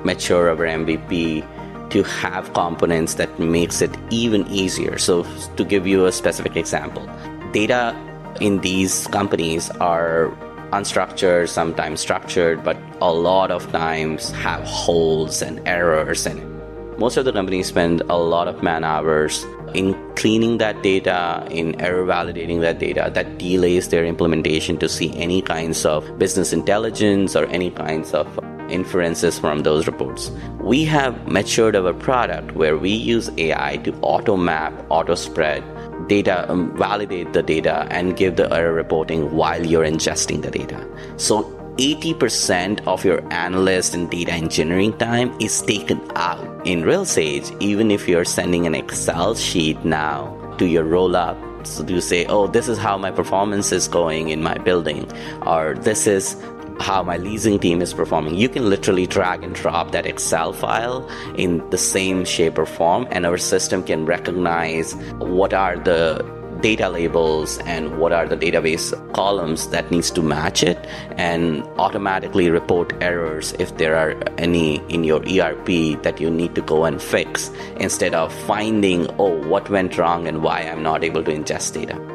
mature 0.06 0.50
our 0.50 0.56
MVP 0.56 1.48
to 1.94 2.04
have 2.04 2.54
components 2.54 3.16
that 3.16 3.40
makes 3.40 3.82
it 3.82 3.92
even 4.10 4.46
easier. 4.48 4.98
So 4.98 5.24
to 5.56 5.64
give 5.64 5.88
you 5.88 6.06
a 6.06 6.12
specific 6.12 6.58
example, 6.58 7.08
data 7.52 7.96
in 8.42 8.60
these 8.62 9.08
companies 9.08 9.70
are 9.80 10.30
unstructured, 10.74 11.50
sometimes 11.50 12.02
structured, 12.02 12.64
but 12.64 12.78
a 13.00 13.14
lot 13.14 13.52
of 13.52 13.72
times 13.72 14.32
have 14.32 14.64
holes 14.64 15.42
and 15.42 15.62
errors 15.68 16.26
and 16.26 16.54
most 16.98 17.18
of 17.18 17.26
the 17.26 17.34
companies 17.34 17.68
spend 17.68 18.02
a 18.10 18.18
lot 18.18 18.48
of 18.48 18.62
man 18.62 18.84
hours 18.84 19.46
in 19.74 19.96
cleaning 20.16 20.60
that 20.60 20.84
data, 20.84 21.46
in 21.50 21.80
error 21.82 22.06
validating 22.06 22.62
that 22.62 22.78
data, 22.80 23.10
that 23.14 23.40
delays 23.40 23.90
their 23.90 24.06
implementation 24.06 24.78
to 24.78 24.88
see 24.88 25.12
any 25.18 25.42
kinds 25.42 25.86
of 25.86 26.20
business 26.20 26.54
intelligence 26.54 27.36
or 27.36 27.46
any 27.48 27.72
kinds 27.72 28.14
of 28.14 28.28
inferences 28.70 29.40
from 29.40 29.64
those 29.64 29.88
reports. 29.88 30.32
We 30.60 30.84
have 30.86 31.28
matured 31.28 31.76
our 31.76 31.94
product 31.94 32.54
where 32.56 32.78
we 32.78 32.92
use 32.92 33.30
AI 33.38 33.78
to 33.78 33.94
auto 34.02 34.38
map, 34.38 34.74
auto 34.90 35.16
spread 35.16 35.64
data, 36.08 36.50
um, 36.52 36.76
validate 36.78 37.34
the 37.34 37.44
data, 37.44 37.88
and 37.90 38.18
give 38.18 38.36
the 38.36 38.52
error 38.54 38.74
reporting 38.74 39.36
while 39.36 39.66
you're 39.66 39.86
ingesting 39.86 40.42
the 40.42 40.52
data. 40.52 40.86
So 41.18 41.44
80% 41.78 42.86
of 42.86 43.04
your 43.04 43.24
analyst 43.34 43.94
and 43.94 44.10
data 44.10 44.32
engineering 44.32 44.98
time 44.98 45.36
is 45.40 45.62
taken 45.62 46.02
out 46.16 46.68
in 46.68 46.84
RealSage, 46.84 47.56
even 47.62 47.90
if 47.90 48.08
you're 48.08 48.26
sending 48.26 48.68
an 48.68 48.76
Excel 48.76 49.36
sheet 49.36 49.84
now 49.84 50.38
to 50.58 50.68
your 50.68 50.84
roll 50.84 51.16
up 51.16 51.38
so 51.66 51.84
to 51.84 52.02
say, 52.02 52.26
oh, 52.26 52.48
this 52.48 52.68
is 52.68 52.78
how 52.78 52.98
my 52.98 53.12
performance 53.12 53.72
is 53.72 53.88
going 53.88 54.30
in 54.30 54.44
my 54.44 54.58
building, 54.58 55.10
or 55.46 55.76
this 55.76 56.08
is 56.08 56.36
how 56.80 57.04
my 57.04 57.18
leasing 57.18 57.60
team 57.60 57.82
is 57.82 57.94
performing. 57.94 58.36
You 58.36 58.50
can 58.50 58.70
literally 58.70 59.08
drag 59.08 59.44
and 59.44 59.56
drop 59.56 59.92
that 59.92 60.06
Excel 60.06 60.54
file 60.54 61.10
in 61.36 61.68
the 61.70 61.78
same 61.78 62.26
shape 62.26 62.58
or 62.58 62.66
form, 62.66 63.08
and 63.12 63.26
our 63.26 63.38
system 63.38 63.84
can 63.84 64.06
recognize 64.06 64.94
what 65.18 65.54
are 65.54 65.78
the 65.78 66.24
data 66.62 66.88
labels 66.88 67.58
and 67.66 68.00
what 68.00 68.14
are 68.14 68.26
the 68.26 68.38
database 68.38 68.94
columns 69.14 69.68
that 69.68 69.92
needs 69.92 70.10
to 70.10 70.22
match 70.22 70.64
it 70.64 70.78
and 71.18 71.62
automatically 71.78 72.50
report 72.50 72.94
errors 73.02 73.54
if 73.60 73.76
there 73.78 73.98
are 73.98 74.16
any 74.38 74.78
in 74.88 75.04
your 75.04 75.20
ERP 75.28 76.02
that 76.04 76.22
you 76.22 76.30
need 76.30 76.56
to 76.56 76.62
go 76.62 76.86
and 76.86 77.02
fix 77.02 77.52
instead 77.78 78.16
of 78.16 78.34
finding 78.46 79.08
oh 79.20 79.46
what 79.50 79.70
went 79.70 79.98
wrong 79.98 80.26
and 80.26 80.42
why 80.42 80.62
I'm 80.62 80.82
not 80.82 81.04
able 81.04 81.24
to 81.26 81.32
ingest 81.32 81.74
data 81.74 82.13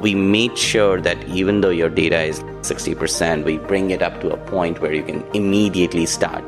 we 0.00 0.14
made 0.14 0.56
sure 0.56 1.00
that 1.00 1.22
even 1.28 1.60
though 1.60 1.70
your 1.70 1.88
data 1.88 2.22
is 2.22 2.40
60%, 2.62 3.44
we 3.44 3.58
bring 3.58 3.90
it 3.90 4.02
up 4.02 4.20
to 4.20 4.30
a 4.30 4.36
point 4.36 4.80
where 4.80 4.92
you 4.92 5.02
can 5.02 5.24
immediately 5.34 6.06
start 6.06 6.44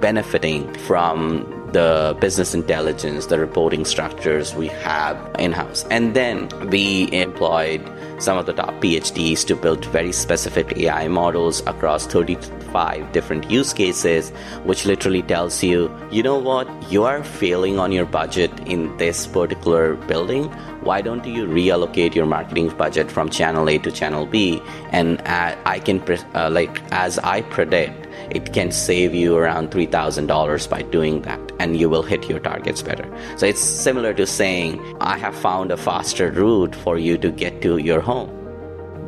benefiting 0.00 0.72
from 0.74 1.46
the 1.72 2.16
business 2.20 2.54
intelligence, 2.54 3.26
the 3.26 3.38
reporting 3.38 3.84
structures 3.84 4.54
we 4.54 4.68
have 4.68 5.16
in 5.38 5.52
house. 5.52 5.84
And 5.90 6.14
then 6.14 6.48
we 6.68 7.10
employed 7.12 7.82
some 8.22 8.38
of 8.38 8.46
the 8.46 8.52
top 8.52 8.74
PhDs 8.80 9.44
to 9.46 9.56
build 9.56 9.84
very 9.86 10.12
specific 10.12 10.76
AI 10.78 11.08
models 11.08 11.60
across 11.66 12.06
35 12.06 13.10
different 13.12 13.50
use 13.50 13.72
cases, 13.72 14.30
which 14.64 14.86
literally 14.86 15.22
tells 15.22 15.62
you, 15.62 15.90
you 16.12 16.22
know 16.22 16.38
what, 16.38 16.68
you 16.90 17.02
are 17.02 17.24
failing 17.24 17.80
on 17.80 17.90
your 17.90 18.06
budget 18.06 18.52
in 18.60 18.96
this 18.96 19.26
particular 19.26 19.94
building. 19.94 20.44
Why 20.82 21.02
don't 21.02 21.24
you 21.26 21.46
reallocate 21.46 22.14
your 22.14 22.26
marketing 22.26 22.68
budget 22.70 23.10
from 23.10 23.28
channel 23.28 23.68
A 23.68 23.78
to 23.78 23.90
channel 23.90 24.26
B? 24.26 24.62
And 24.90 25.20
I 25.26 25.80
can, 25.80 26.00
uh, 26.34 26.48
like, 26.50 26.80
as 26.92 27.18
I 27.18 27.42
predict, 27.42 28.06
it 28.30 28.52
can 28.52 28.70
save 28.70 29.14
you 29.14 29.36
around 29.36 29.70
$3,000 29.70 30.68
by 30.70 30.82
doing 30.82 31.22
that, 31.22 31.40
and 31.58 31.78
you 31.78 31.88
will 31.88 32.02
hit 32.02 32.28
your 32.28 32.40
targets 32.40 32.82
better. 32.82 33.06
So 33.36 33.46
it's 33.46 33.60
similar 33.60 34.14
to 34.14 34.26
saying, 34.26 34.80
I 35.00 35.18
have 35.18 35.34
found 35.34 35.70
a 35.70 35.76
faster 35.76 36.30
route 36.30 36.74
for 36.74 36.98
you 36.98 37.18
to 37.18 37.30
get 37.30 37.62
to 37.62 37.78
your 37.78 38.00
home. 38.00 38.30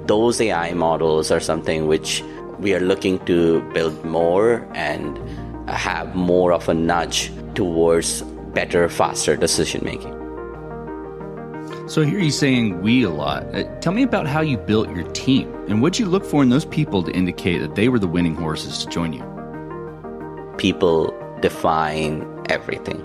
Those 0.07 0.41
AI 0.41 0.75
models 0.75 1.31
are 1.31 1.41
something 1.41 1.87
which 1.87 2.23
we 2.59 2.75
are 2.75 2.81
looking 2.81 3.25
to 3.27 3.63
build 3.73 4.05
more 4.05 4.67
and 4.75 5.19
have 5.69 6.15
more 6.15 6.53
of 6.53 6.69
a 6.69 6.75
nudge 6.75 7.33
towards 7.55 8.23
better, 8.55 8.89
faster 8.89 9.37
decision 9.37 9.83
making. 9.85 10.14
So 11.87 12.03
hear 12.03 12.19
you 12.19 12.31
saying 12.31 12.81
we 12.81 13.03
a 13.03 13.11
lot. 13.11 13.45
Uh, 13.55 13.65
tell 13.81 13.93
me 13.93 14.05
about 14.05 14.27
how 14.27 14.41
you 14.41 14.57
built 14.57 14.89
your 14.97 15.07
team 15.13 15.55
and 15.69 15.83
what 15.83 15.99
you 15.99 16.07
look 16.07 16.25
for 16.25 16.43
in 16.43 16.49
those 16.49 16.65
people 16.65 17.03
to 17.03 17.13
indicate 17.13 17.59
that 17.59 17.75
they 17.75 17.91
were 17.91 17.99
the 17.99 18.09
winning 18.09 18.35
horses 18.35 18.79
to 18.79 18.91
join 18.91 19.13
you. 19.13 19.23
People 20.57 21.13
define 21.43 22.27
everything. 22.49 23.05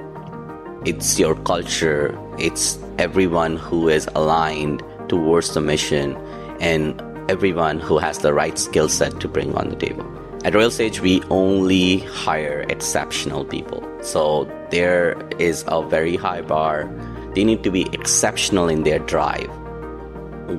It's 0.86 1.20
your 1.20 1.36
culture, 1.36 2.18
it's 2.38 2.80
everyone 2.98 3.58
who 3.58 3.90
is 3.90 4.08
aligned 4.16 4.82
towards 5.10 5.54
the 5.54 5.60
mission, 5.60 6.16
and 6.62 7.02
everyone 7.30 7.82
who 7.82 7.98
has 7.98 8.20
the 8.20 8.34
right 8.34 8.58
skill 8.58 8.88
set 8.88 9.20
to 9.20 9.28
bring 9.28 9.54
on 9.56 9.68
the 9.68 9.76
table. 9.76 10.06
At 10.46 10.54
RealSage, 10.54 11.02
we 11.02 11.22
only 11.30 11.98
hire 11.98 12.66
exceptional 12.70 13.44
people. 13.44 13.84
So 14.02 14.50
there 14.72 15.20
is 15.38 15.66
a 15.68 15.84
very 15.84 16.16
high 16.16 16.42
bar. 16.44 16.90
They 17.36 17.44
need 17.44 17.64
to 17.64 17.72
be 17.72 17.88
exceptional 17.94 18.70
in 18.70 18.84
their 18.84 19.00
drive. 19.00 19.50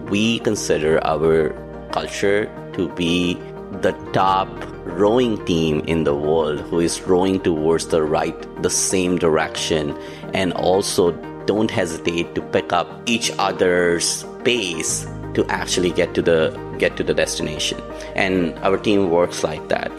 We 0.08 0.38
consider 0.40 1.04
our 1.04 1.50
culture 1.92 2.46
to 2.74 2.88
be 2.94 3.34
the 3.82 3.92
top 4.12 4.48
rowing 4.84 5.44
team 5.44 5.80
in 5.86 6.04
the 6.04 6.14
world 6.14 6.60
who 6.60 6.80
is 6.80 7.02
rowing 7.02 7.40
towards 7.40 7.86
the 7.88 8.02
right, 8.02 8.34
the 8.62 8.70
same 8.70 9.18
direction, 9.18 9.96
and 10.34 10.52
also 10.52 11.12
don't 11.46 11.70
hesitate 11.70 12.34
to 12.34 12.42
pick 12.42 12.72
up 12.72 13.02
each 13.06 13.32
other's 13.38 14.24
pace 14.44 15.06
to 15.34 15.44
actually 15.48 15.90
get 15.90 16.14
to 16.14 16.22
the 16.22 16.50
get 16.78 16.96
to 16.96 17.04
the 17.04 17.14
destination. 17.14 17.80
And 18.14 18.58
our 18.60 18.78
team 18.78 19.10
works 19.10 19.44
like 19.44 19.68
that. 19.68 19.92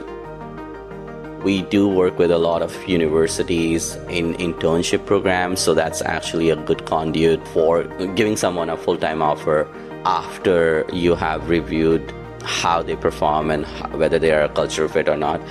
We 1.44 1.64
do 1.64 1.88
work 1.88 2.20
with 2.20 2.30
a 2.30 2.38
lot 2.38 2.62
of 2.62 2.72
universities 2.88 3.96
in 4.10 4.36
internship 4.36 5.08
programs, 5.08 5.60
so 5.60 5.74
that's 5.74 6.02
actually 6.04 6.52
a 6.52 6.56
good 6.56 6.86
conduit 6.86 7.48
for 7.48 7.84
giving 8.14 8.38
someone 8.38 8.70
a 8.70 8.78
full 8.78 8.98
time 8.98 9.24
offer 9.24 9.68
after 10.06 10.86
you 10.94 11.16
have 11.16 11.50
reviewed 11.50 12.14
how 12.44 12.84
they 12.84 12.96
perform 12.96 13.50
and 13.50 13.66
whether 14.00 14.20
they 14.20 14.32
are 14.32 14.44
a 14.44 14.50
culture 14.50 14.88
fit 14.88 15.10
or 15.10 15.18
not. 15.18 15.42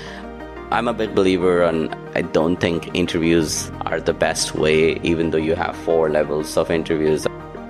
I'm 0.70 0.87
a 0.87 0.94
big 0.94 1.16
believer 1.16 1.64
on 1.64 1.92
I 2.14 2.23
don't 2.23 2.56
think 2.59 2.94
interviews 2.94 3.70
are 3.87 4.00
the 4.00 4.14
best 4.14 4.54
way, 4.54 5.00
even 5.02 5.30
though 5.30 5.38
you 5.38 5.56
have 5.56 5.76
four 5.78 6.09
levels 6.09 6.56
of 6.56 6.70
interviews, 6.70 7.26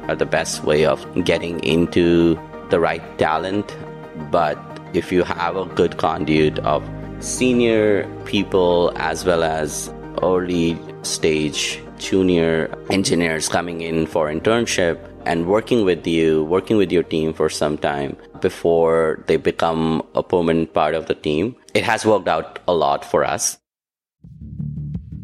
are 0.08 0.16
the 0.16 0.26
best 0.26 0.64
way 0.64 0.84
of 0.84 1.06
getting 1.24 1.60
into 1.60 2.38
the 2.68 2.78
right 2.78 3.02
talent. 3.18 3.74
But 4.30 4.58
if 4.92 5.10
you 5.10 5.22
have 5.24 5.56
a 5.56 5.64
good 5.64 5.96
conduit 5.96 6.58
of 6.58 6.82
senior 7.20 8.08
people 8.24 8.92
as 8.96 9.24
well 9.24 9.42
as 9.42 9.92
early 10.22 10.78
stage 11.02 11.80
junior 11.98 12.74
engineers 12.90 13.48
coming 13.48 13.82
in 13.82 14.06
for 14.06 14.28
internship 14.28 14.98
and 15.26 15.46
working 15.46 15.84
with 15.84 16.06
you, 16.06 16.44
working 16.44 16.76
with 16.76 16.90
your 16.90 17.02
team 17.02 17.32
for 17.32 17.48
some 17.48 17.76
time 17.76 18.16
before 18.40 19.22
they 19.26 19.36
become 19.36 20.02
a 20.14 20.22
permanent 20.22 20.72
part 20.72 20.94
of 20.94 21.06
the 21.06 21.14
team. 21.14 21.54
It 21.74 21.84
has 21.84 22.06
worked 22.06 22.26
out 22.26 22.58
a 22.66 22.72
lot 22.72 23.04
for 23.04 23.24
us. 23.24 23.58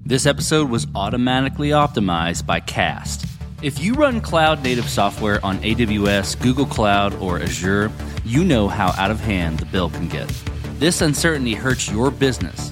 This 0.04 0.26
episode 0.26 0.70
was 0.70 0.86
automatically 0.94 1.70
optimized 1.70 2.46
by 2.46 2.60
Cast. 2.60 3.26
If 3.62 3.80
you 3.80 3.94
run 3.94 4.20
cloud 4.20 4.62
native 4.62 4.88
software 4.88 5.44
on 5.44 5.58
AWS, 5.58 6.40
Google 6.40 6.66
Cloud, 6.66 7.14
or 7.14 7.40
Azure, 7.40 7.90
you 8.24 8.44
know 8.44 8.68
how 8.68 8.88
out 8.98 9.10
of 9.10 9.18
hand 9.18 9.58
the 9.58 9.66
bill 9.66 9.88
can 9.88 10.08
get. 10.08 10.30
This 10.78 11.00
uncertainty 11.00 11.54
hurts 11.54 11.90
your 11.90 12.10
business, 12.10 12.70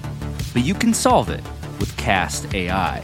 but 0.52 0.62
you 0.62 0.74
can 0.74 0.92
solve 0.92 1.30
it 1.30 1.42
with 1.80 1.96
Cast 1.96 2.54
AI. 2.54 3.02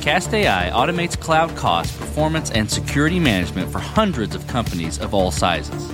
Cast 0.00 0.32
AI 0.32 0.70
automates 0.70 1.20
cloud 1.20 1.54
cost, 1.54 1.98
performance, 1.98 2.50
and 2.50 2.70
security 2.70 3.20
management 3.20 3.70
for 3.70 3.80
hundreds 3.80 4.34
of 4.34 4.46
companies 4.46 4.98
of 4.98 5.12
all 5.12 5.30
sizes. 5.30 5.88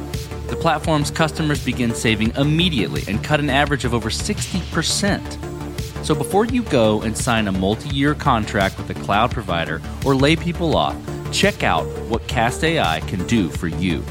The 0.47 0.55
platform's 0.55 1.11
customers 1.11 1.65
begin 1.65 1.93
saving 1.93 2.37
immediately 2.37 3.03
and 3.09 3.25
cut 3.25 3.41
an 3.41 3.51
average 3.51 3.85
of 3.85 3.93
over 3.93 4.09
60%. 4.09 6.05
So 6.05 6.15
before 6.15 6.45
you 6.45 6.63
go 6.63 7.03
and 7.03 7.17
sign 7.17 7.49
a 7.49 7.53
multi 7.53 7.89
year 7.89 8.15
contract 8.15 8.79
with 8.79 8.89
a 8.91 8.95
cloud 9.03 9.33
provider 9.33 9.83
or 10.07 10.15
lay 10.15 10.37
people 10.37 10.77
off, 10.77 10.97
check 11.33 11.65
out 11.65 11.87
what 12.09 12.25
Cast 12.29 12.63
AI 12.63 13.01
can 13.09 13.27
do 13.27 13.49
for 13.49 13.67
you. 13.67 14.05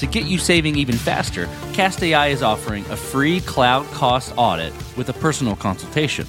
To 0.00 0.06
get 0.06 0.24
you 0.24 0.38
saving 0.38 0.76
even 0.76 0.96
faster, 0.96 1.46
Cast 1.74 2.02
AI 2.02 2.28
is 2.28 2.42
offering 2.42 2.86
a 2.86 2.96
free 2.96 3.42
cloud 3.42 3.84
cost 3.88 4.32
audit 4.34 4.72
with 4.96 5.10
a 5.10 5.12
personal 5.12 5.54
consultation. 5.54 6.26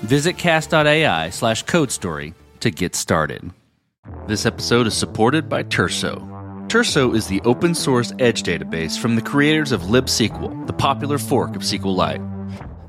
Visit 0.00 0.38
cast.ai 0.38 1.28
slash 1.28 1.64
code 1.64 1.92
story 1.92 2.32
to 2.60 2.70
get 2.70 2.94
started. 2.94 3.50
This 4.26 4.46
episode 4.46 4.86
is 4.86 4.94
supported 4.94 5.50
by 5.50 5.62
Turso. 5.64 6.26
Turso 6.68 7.14
is 7.14 7.26
the 7.26 7.42
open 7.42 7.74
source 7.74 8.14
edge 8.18 8.44
database 8.44 8.98
from 8.98 9.14
the 9.14 9.20
creators 9.20 9.70
of 9.70 9.82
libSQL, 9.82 10.66
the 10.66 10.72
popular 10.72 11.18
fork 11.18 11.54
of 11.54 11.60
SQLite. 11.60 12.24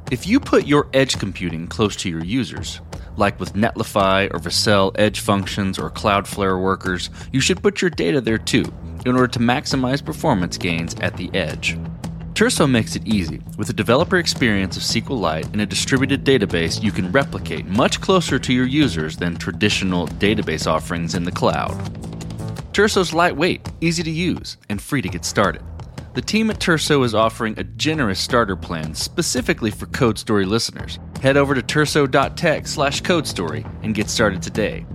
If 0.10 0.26
you 0.26 0.40
put 0.40 0.68
your 0.68 0.88
edge 0.94 1.20
computing 1.20 1.68
close 1.68 1.98
to 1.98 2.10
your 2.10 2.24
users, 2.24 2.80
like 3.18 3.38
with 3.42 3.56
Netlify 3.56 4.34
or 4.34 4.40
Vercel 4.40 4.96
edge 4.98 5.20
functions 5.20 5.78
or 5.78 5.90
Cloudflare 5.90 6.64
workers, 6.64 7.10
you 7.34 7.42
should 7.42 7.62
put 7.62 7.82
your 7.82 7.92
data 7.92 8.22
there 8.22 8.38
too 8.38 8.64
in 9.06 9.16
order 9.16 9.28
to 9.28 9.40
maximize 9.40 10.04
performance 10.04 10.58
gains 10.58 10.96
at 11.02 11.16
the 11.18 11.30
edge. 11.34 11.78
Turso 12.34 12.70
makes 12.70 12.96
it 12.96 13.06
easy. 13.06 13.42
With 13.58 13.70
a 13.70 13.74
developer 13.74 14.18
experience 14.18 14.78
of 14.78 14.84
SQLite 14.84 15.52
and 15.52 15.62
a 15.62 15.66
distributed 15.66 16.24
database 16.24 16.82
you 16.82 16.92
can 16.92 17.12
replicate 17.12 17.66
much 17.66 18.00
closer 18.00 18.40
to 18.40 18.54
your 18.54 18.66
users 18.66 19.18
than 19.18 19.36
traditional 19.36 20.08
database 20.08 20.66
offerings 20.66 21.16
in 21.16 21.24
the 21.24 21.32
cloud. 21.34 21.72
Turso's 22.72 23.14
lightweight, 23.14 23.68
easy 23.82 24.04
to 24.04 24.10
use, 24.10 24.56
and 24.70 24.82
free 24.82 25.02
to 25.02 25.10
get 25.10 25.26
started. 25.26 25.62
The 26.14 26.22
team 26.22 26.50
at 26.50 26.60
Turso 26.60 27.04
is 27.04 27.14
offering 27.14 27.60
a 27.60 27.64
generous 27.64 28.20
starter 28.20 28.56
plan 28.56 28.94
specifically 28.96 29.70
for 29.70 29.88
Code 29.88 30.18
Story 30.18 30.46
listeners. 30.46 30.98
Head 31.22 31.36
over 31.36 31.54
to 31.54 31.62
turso.tech 31.62 32.68
slash 32.68 33.02
code 33.02 33.28
story 33.28 33.66
and 33.84 33.94
get 33.94 34.10
started 34.10 34.42
today. 34.42 34.86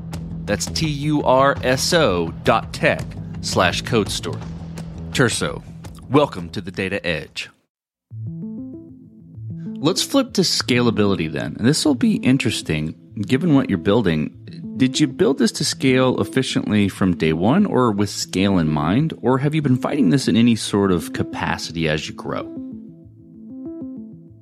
That's 0.47 0.67
T 0.67 0.89
U 0.89 1.23
R 1.23 1.57
S 1.63 1.93
O 1.93 2.33
dot 2.45 2.73
tech 2.73 3.03
slash 3.45 3.83
code 3.83 4.11
store. 4.11 4.41
Turso, 5.11 5.63
welcome 6.11 6.49
to 6.51 6.61
the 6.61 6.71
Data 6.71 7.05
Edge. 7.07 7.51
Let's 9.77 10.03
flip 10.03 10.33
to 10.35 10.41
scalability 10.41 11.31
then. 11.31 11.57
And 11.59 11.67
this 11.67 11.85
will 11.85 11.95
be 11.95 12.17
interesting 12.17 12.95
given 13.21 13.55
what 13.55 13.69
you're 13.69 13.79
building. 13.79 14.31
Did 14.79 14.99
you 14.99 15.07
build 15.07 15.39
this 15.39 15.53
to 15.53 15.65
scale 15.65 16.21
efficiently 16.21 16.89
from 16.89 17.17
day 17.17 17.33
one 17.33 17.67
or 17.67 17.93
with 17.93 18.11
scale 18.11 18.59
in 18.59 18.69
mind? 18.69 19.13
Or 19.21 19.39
have 19.39 19.55
you 19.55 19.63
been 19.63 19.77
fighting 19.77 20.09
this 20.09 20.27
in 20.27 20.37
any 20.37 20.57
sort 20.57 20.91
of 20.91 21.13
capacity 21.13 21.89
as 21.89 22.09
you 22.09 22.15
grow? 22.15 22.43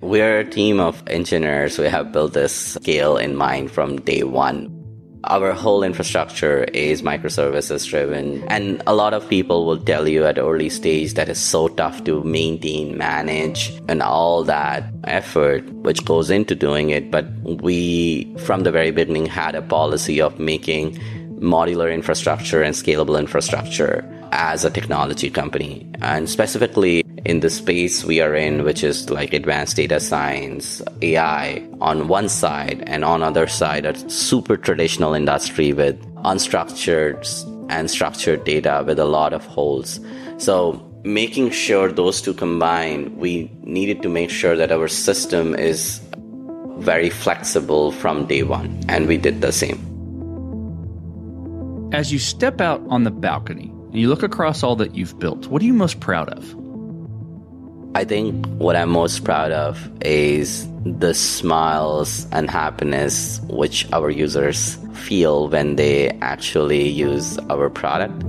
We're 0.01 0.39
a 0.39 0.49
team 0.49 0.81
of 0.81 1.03
engineers. 1.09 1.79
We 1.79 1.87
have 1.87 2.13
built 2.13 2.35
this 2.35 2.55
scale 2.55 3.17
in 3.17 3.37
mind 3.37 3.71
from 3.71 4.01
day 4.01 4.23
one. 4.23 4.82
Our 5.25 5.53
whole 5.53 5.85
infrastructure 5.85 6.65
is 6.65 7.03
microservices 7.03 7.89
driven. 7.89 8.43
And 8.49 8.83
a 8.87 8.95
lot 8.95 9.15
of 9.15 9.29
people 9.29 9.67
will 9.67 9.79
tell 9.79 10.09
you 10.09 10.25
at 10.27 10.39
early 10.39 10.69
stage 10.69 11.15
that 11.15 11.29
it's 11.29 11.39
so 11.39 11.69
tough 11.69 12.03
to 12.05 12.25
maintain, 12.25 12.99
manage, 12.99 13.73
and 13.89 14.03
all 14.03 14.43
that 14.45 14.85
effort 15.05 15.65
which 15.73 16.05
goes 16.05 16.29
into 16.29 16.55
doing 16.55 16.91
it. 16.91 17.11
But 17.11 17.27
we, 17.45 18.35
from 18.39 18.65
the 18.65 18.73
very 18.73 18.91
beginning, 18.91 19.27
had 19.27 19.55
a 19.55 19.63
policy 19.63 20.21
of 20.21 20.41
making 20.41 20.99
modular 21.39 21.93
infrastructure 21.93 22.63
and 22.63 22.75
scalable 22.75 23.19
infrastructure 23.19 24.05
as 24.33 24.65
a 24.65 24.71
technology 24.71 25.31
company. 25.31 25.89
And 26.01 26.29
specifically 26.29 27.05
in 27.25 27.41
the 27.41 27.51
space 27.51 28.05
we 28.05 28.21
are 28.21 28.35
in, 28.35 28.65
which 28.65 28.83
is 28.83 29.09
like 29.11 29.33
advanced 29.33 29.77
data 29.77 30.01
science, 30.01 30.83
AI 31.03 31.63
on 31.81 32.09
one 32.09 32.29
side, 32.29 32.83
and 32.87 33.05
on 33.05 33.23
other 33.23 33.47
side, 33.47 33.87
a 33.87 34.11
super 34.11 34.57
traditional 34.57 35.15
industry 35.15 35.73
with 35.73 36.01
unstructured 36.17 37.25
and 37.71 37.91
structured 37.91 38.45
data 38.45 38.83
with 38.87 38.99
a 38.99 39.05
lot 39.05 39.33
of 39.33 39.45
holes. 39.47 40.01
So 40.39 40.85
making 41.05 41.51
sure 41.51 41.93
those 41.93 42.21
two 42.21 42.35
combine, 42.35 43.17
we 43.17 43.51
needed 43.63 44.03
to 44.03 44.09
make 44.09 44.31
sure 44.31 44.57
that 44.57 44.73
our 44.73 44.89
system 44.89 45.55
is 45.55 46.01
very 46.79 47.11
flexible 47.11 47.93
from 47.93 48.27
day 48.27 48.43
one. 48.43 48.81
And 48.89 49.07
we 49.07 49.17
did 49.17 49.41
the 49.41 49.53
same. 49.53 49.89
As 51.93 52.13
you 52.13 52.19
step 52.19 52.61
out 52.61 52.83
on 52.89 53.05
the 53.05 53.11
balcony 53.11 53.69
and 53.91 54.01
you 54.01 54.09
look 54.09 54.23
across 54.23 54.63
all 54.63 54.75
that 54.77 54.95
you've 54.95 55.19
built, 55.19 55.47
what 55.49 55.63
are 55.63 55.65
you 55.65 55.75
most 55.75 56.01
proud 56.01 56.29
of? 56.31 56.62
I 57.95 58.05
think 58.05 58.47
what 58.57 58.75
I'm 58.75 58.89
most 58.89 59.23
proud 59.25 59.53
of 59.53 59.91
is 60.01 60.67
the 60.87 61.13
smiles 61.13 62.27
and 62.33 62.49
happiness 62.49 63.39
which 63.49 63.87
our 63.93 64.09
users 64.09 64.79
feel 64.95 65.49
when 65.49 65.77
they 65.77 66.09
actually 66.23 66.89
use 66.89 67.39
our 67.51 67.69
product. 67.69 68.25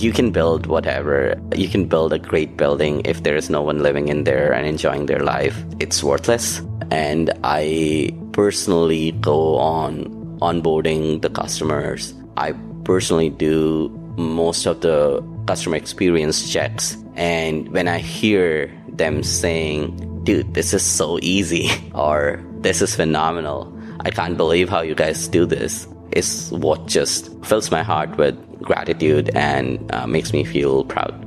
You 0.00 0.12
can 0.12 0.30
build 0.30 0.66
whatever. 0.66 1.34
You 1.56 1.68
can 1.68 1.86
build 1.86 2.12
a 2.12 2.18
great 2.18 2.56
building 2.56 3.02
if 3.04 3.24
there 3.24 3.34
is 3.34 3.50
no 3.50 3.60
one 3.60 3.82
living 3.82 4.06
in 4.06 4.22
there 4.22 4.52
and 4.52 4.66
enjoying 4.66 5.06
their 5.06 5.20
life. 5.20 5.56
It's 5.80 6.04
worthless. 6.04 6.62
And 6.92 7.32
I 7.42 8.14
personally 8.32 9.12
go 9.12 9.56
on 9.56 10.04
onboarding 10.40 11.22
the 11.22 11.30
customers. 11.30 12.14
I 12.36 12.52
personally 12.84 13.30
do 13.30 13.88
most 14.16 14.64
of 14.66 14.80
the 14.82 15.24
customer 15.46 15.76
experience 15.76 16.48
checks. 16.48 16.96
And 17.16 17.68
when 17.72 17.88
I 17.88 17.98
hear 17.98 18.70
them 18.88 19.22
saying, 19.22 20.24
dude, 20.24 20.52
this 20.54 20.74
is 20.74 20.82
so 20.82 21.18
easy, 21.22 21.70
or 21.94 22.44
this 22.60 22.82
is 22.82 22.94
phenomenal, 22.94 23.72
I 24.00 24.10
can't 24.10 24.36
believe 24.36 24.68
how 24.68 24.82
you 24.82 24.94
guys 24.94 25.26
do 25.28 25.46
this, 25.46 25.88
is 26.12 26.50
what 26.52 26.86
just 26.86 27.32
fills 27.44 27.70
my 27.70 27.82
heart 27.82 28.16
with 28.16 28.36
gratitude 28.62 29.30
and 29.34 29.90
uh, 29.92 30.06
makes 30.06 30.32
me 30.32 30.44
feel 30.44 30.84
proud. 30.84 31.22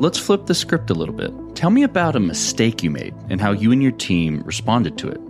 Let's 0.00 0.18
flip 0.18 0.46
the 0.46 0.54
script 0.54 0.90
a 0.90 0.94
little 0.94 1.14
bit. 1.14 1.32
Tell 1.54 1.70
me 1.70 1.82
about 1.82 2.16
a 2.16 2.20
mistake 2.20 2.82
you 2.82 2.90
made 2.90 3.14
and 3.28 3.40
how 3.40 3.52
you 3.52 3.72
and 3.72 3.82
your 3.82 3.92
team 3.92 4.42
responded 4.42 4.98
to 4.98 5.08
it. 5.08 5.20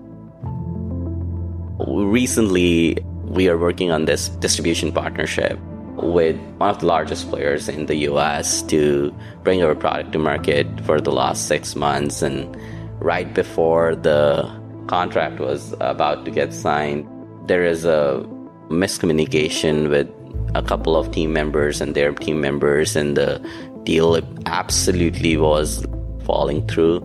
Recently, 1.86 2.96
we 3.24 3.48
are 3.48 3.58
working 3.58 3.90
on 3.90 4.04
this 4.04 4.28
distribution 4.28 4.92
partnership 4.92 5.58
with 5.96 6.36
one 6.56 6.70
of 6.70 6.80
the 6.80 6.86
largest 6.86 7.28
players 7.28 7.68
in 7.68 7.86
the 7.86 7.96
US 8.08 8.62
to 8.62 9.14
bring 9.42 9.62
our 9.62 9.74
product 9.74 10.12
to 10.12 10.18
market 10.18 10.66
for 10.84 11.00
the 11.00 11.12
last 11.12 11.48
six 11.48 11.76
months. 11.76 12.22
And 12.22 12.56
right 13.00 13.32
before 13.32 13.94
the 13.94 14.48
contract 14.86 15.40
was 15.40 15.74
about 15.80 16.24
to 16.24 16.30
get 16.30 16.52
signed, 16.52 17.06
there 17.46 17.64
is 17.64 17.84
a 17.84 18.24
miscommunication 18.68 19.90
with 19.90 20.08
a 20.54 20.62
couple 20.62 20.96
of 20.96 21.10
team 21.12 21.32
members 21.32 21.80
and 21.80 21.94
their 21.94 22.12
team 22.12 22.40
members, 22.40 22.96
and 22.96 23.16
the 23.16 23.40
deal 23.84 24.18
absolutely 24.46 25.36
was 25.36 25.84
falling 26.24 26.66
through. 26.66 27.00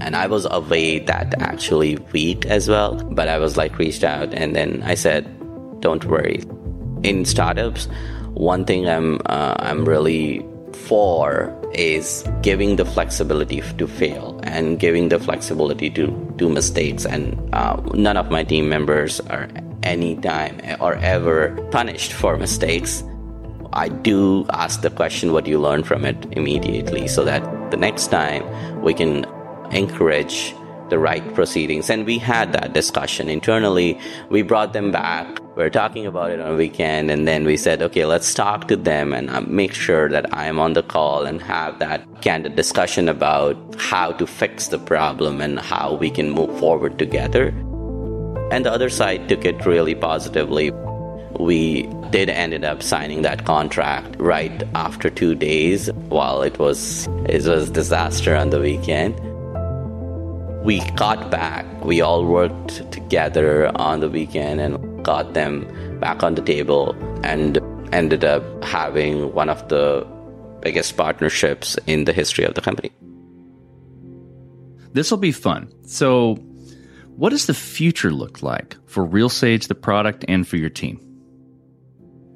And 0.00 0.16
I 0.16 0.26
was 0.26 0.46
away 0.50 0.98
that 1.00 1.40
actually 1.40 1.96
week 2.12 2.46
as 2.46 2.68
well, 2.68 2.96
but 3.12 3.28
I 3.28 3.38
was 3.38 3.56
like 3.56 3.78
reached 3.78 4.02
out 4.02 4.34
and 4.34 4.54
then 4.56 4.82
I 4.82 4.94
said, 4.94 5.24
don't 5.80 6.04
worry. 6.04 6.42
In 7.04 7.26
startups, 7.26 7.86
one 8.32 8.64
thing 8.64 8.88
I'm 8.88 9.20
uh, 9.26 9.54
I'm 9.58 9.84
really 9.84 10.44
for 10.72 11.54
is 11.74 12.24
giving 12.42 12.76
the 12.76 12.84
flexibility 12.84 13.60
to 13.60 13.86
fail 13.86 14.40
and 14.42 14.78
giving 14.78 15.10
the 15.10 15.18
flexibility 15.18 15.90
to 15.90 16.08
do 16.36 16.48
mistakes. 16.48 17.04
And 17.04 17.36
uh, 17.52 17.76
none 17.92 18.16
of 18.16 18.30
my 18.30 18.42
team 18.42 18.68
members 18.68 19.20
are 19.20 19.48
any 19.82 20.16
time 20.16 20.60
or 20.80 20.94
ever 20.96 21.54
punished 21.70 22.12
for 22.12 22.36
mistakes. 22.36 23.04
I 23.74 23.88
do 23.88 24.46
ask 24.50 24.80
the 24.80 24.90
question 24.90 25.32
what 25.32 25.46
you 25.46 25.60
learn 25.60 25.82
from 25.84 26.04
it 26.04 26.16
immediately 26.32 27.06
so 27.06 27.24
that 27.24 27.42
the 27.70 27.76
next 27.76 28.06
time 28.08 28.42
we 28.82 28.94
can 28.94 29.26
encourage 29.72 30.54
the 30.88 30.98
right 30.98 31.34
proceedings. 31.34 31.90
And 31.90 32.06
we 32.06 32.18
had 32.18 32.52
that 32.52 32.72
discussion 32.72 33.28
internally. 33.28 33.98
We 34.30 34.42
brought 34.42 34.72
them 34.72 34.90
back. 34.90 35.43
We 35.56 35.62
are 35.62 35.70
talking 35.70 36.04
about 36.04 36.32
it 36.32 36.40
on 36.40 36.54
a 36.54 36.56
weekend. 36.56 37.12
And 37.12 37.28
then 37.28 37.44
we 37.44 37.56
said, 37.56 37.80
okay, 37.80 38.04
let's 38.04 38.34
talk 38.34 38.66
to 38.68 38.76
them 38.76 39.12
and 39.12 39.30
uh, 39.30 39.40
make 39.42 39.72
sure 39.72 40.08
that 40.08 40.26
I'm 40.36 40.58
on 40.58 40.72
the 40.72 40.82
call 40.82 41.24
and 41.26 41.40
have 41.42 41.78
that 41.78 42.22
candid 42.22 42.56
discussion 42.56 43.08
about 43.08 43.56
how 43.78 44.10
to 44.12 44.26
fix 44.26 44.68
the 44.68 44.80
problem 44.80 45.40
and 45.40 45.60
how 45.60 45.94
we 45.94 46.10
can 46.10 46.30
move 46.30 46.58
forward 46.58 46.98
together. 46.98 47.48
And 48.50 48.66
the 48.66 48.72
other 48.72 48.90
side 48.90 49.28
took 49.28 49.44
it 49.44 49.64
really 49.64 49.94
positively 49.94 50.72
we 51.38 51.82
did 52.10 52.30
ended 52.30 52.64
up 52.64 52.80
signing 52.80 53.22
that 53.22 53.44
contract 53.44 54.14
right 54.20 54.62
after 54.76 55.10
two 55.10 55.34
days 55.34 55.90
while 56.08 56.42
it 56.42 56.56
was 56.60 57.08
it 57.26 57.44
was 57.44 57.68
disaster 57.70 58.36
on 58.36 58.50
the 58.50 58.60
weekend 58.60 59.18
we 60.64 60.78
got 60.92 61.32
back 61.32 61.66
we 61.84 62.00
all 62.00 62.24
worked 62.24 62.88
together 62.92 63.68
on 63.74 63.98
the 63.98 64.08
weekend 64.08 64.60
and 64.60 64.93
got 65.04 65.34
them 65.34 65.64
back 66.00 66.22
on 66.22 66.34
the 66.34 66.42
table 66.42 66.96
and 67.22 67.60
ended 67.92 68.24
up 68.24 68.42
having 68.64 69.32
one 69.32 69.48
of 69.48 69.68
the 69.68 70.06
biggest 70.60 70.96
partnerships 70.96 71.78
in 71.86 72.04
the 72.04 72.12
history 72.12 72.44
of 72.44 72.54
the 72.54 72.60
company 72.60 72.90
this 74.92 75.10
will 75.10 75.18
be 75.18 75.32
fun 75.32 75.70
so 75.86 76.34
what 77.16 77.30
does 77.30 77.46
the 77.46 77.54
future 77.54 78.10
look 78.10 78.42
like 78.42 78.76
for 78.86 79.06
RealSage, 79.06 79.68
the 79.68 79.76
product, 79.76 80.24
and 80.26 80.48
for 80.48 80.56
your 80.56 80.68
team? 80.68 80.98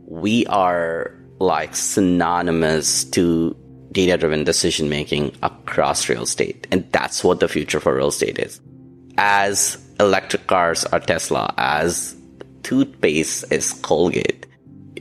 we 0.09 0.47
are 0.47 1.15
like 1.39 1.77
synonymous 1.77 3.05
to 3.05 3.55
data 3.93 4.17
driven 4.17 4.43
decision 4.43 4.89
making 4.89 5.37
across 5.43 6.09
real 6.09 6.23
estate. 6.23 6.67
And 6.71 6.91
that's 6.93 7.23
what 7.23 7.41
the 7.41 7.49
future 7.49 7.79
for 7.79 7.95
real 7.95 8.09
estate 8.09 8.39
is. 8.39 8.61
As 9.19 9.77
electric 10.01 10.47
cars 10.47 10.85
are 10.87 11.01
Tesla, 11.01 11.53
as 11.59 12.17
toothpaste 12.63 13.51
is 13.51 13.73
Colgate, 13.73 14.47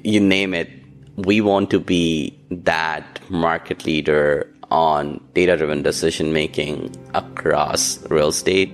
you 0.04 0.20
name 0.20 0.54
it, 0.54 0.70
we 1.16 1.42
want 1.42 1.70
to 1.72 1.80
be 1.80 2.38
that 2.52 3.20
market 3.30 3.86
leader 3.86 4.54
on 4.70 5.24
data 5.34 5.58
driven 5.58 5.82
decision 5.82 6.34
making 6.34 6.96
across 7.14 8.00
real 8.10 8.30
estate. 8.30 8.74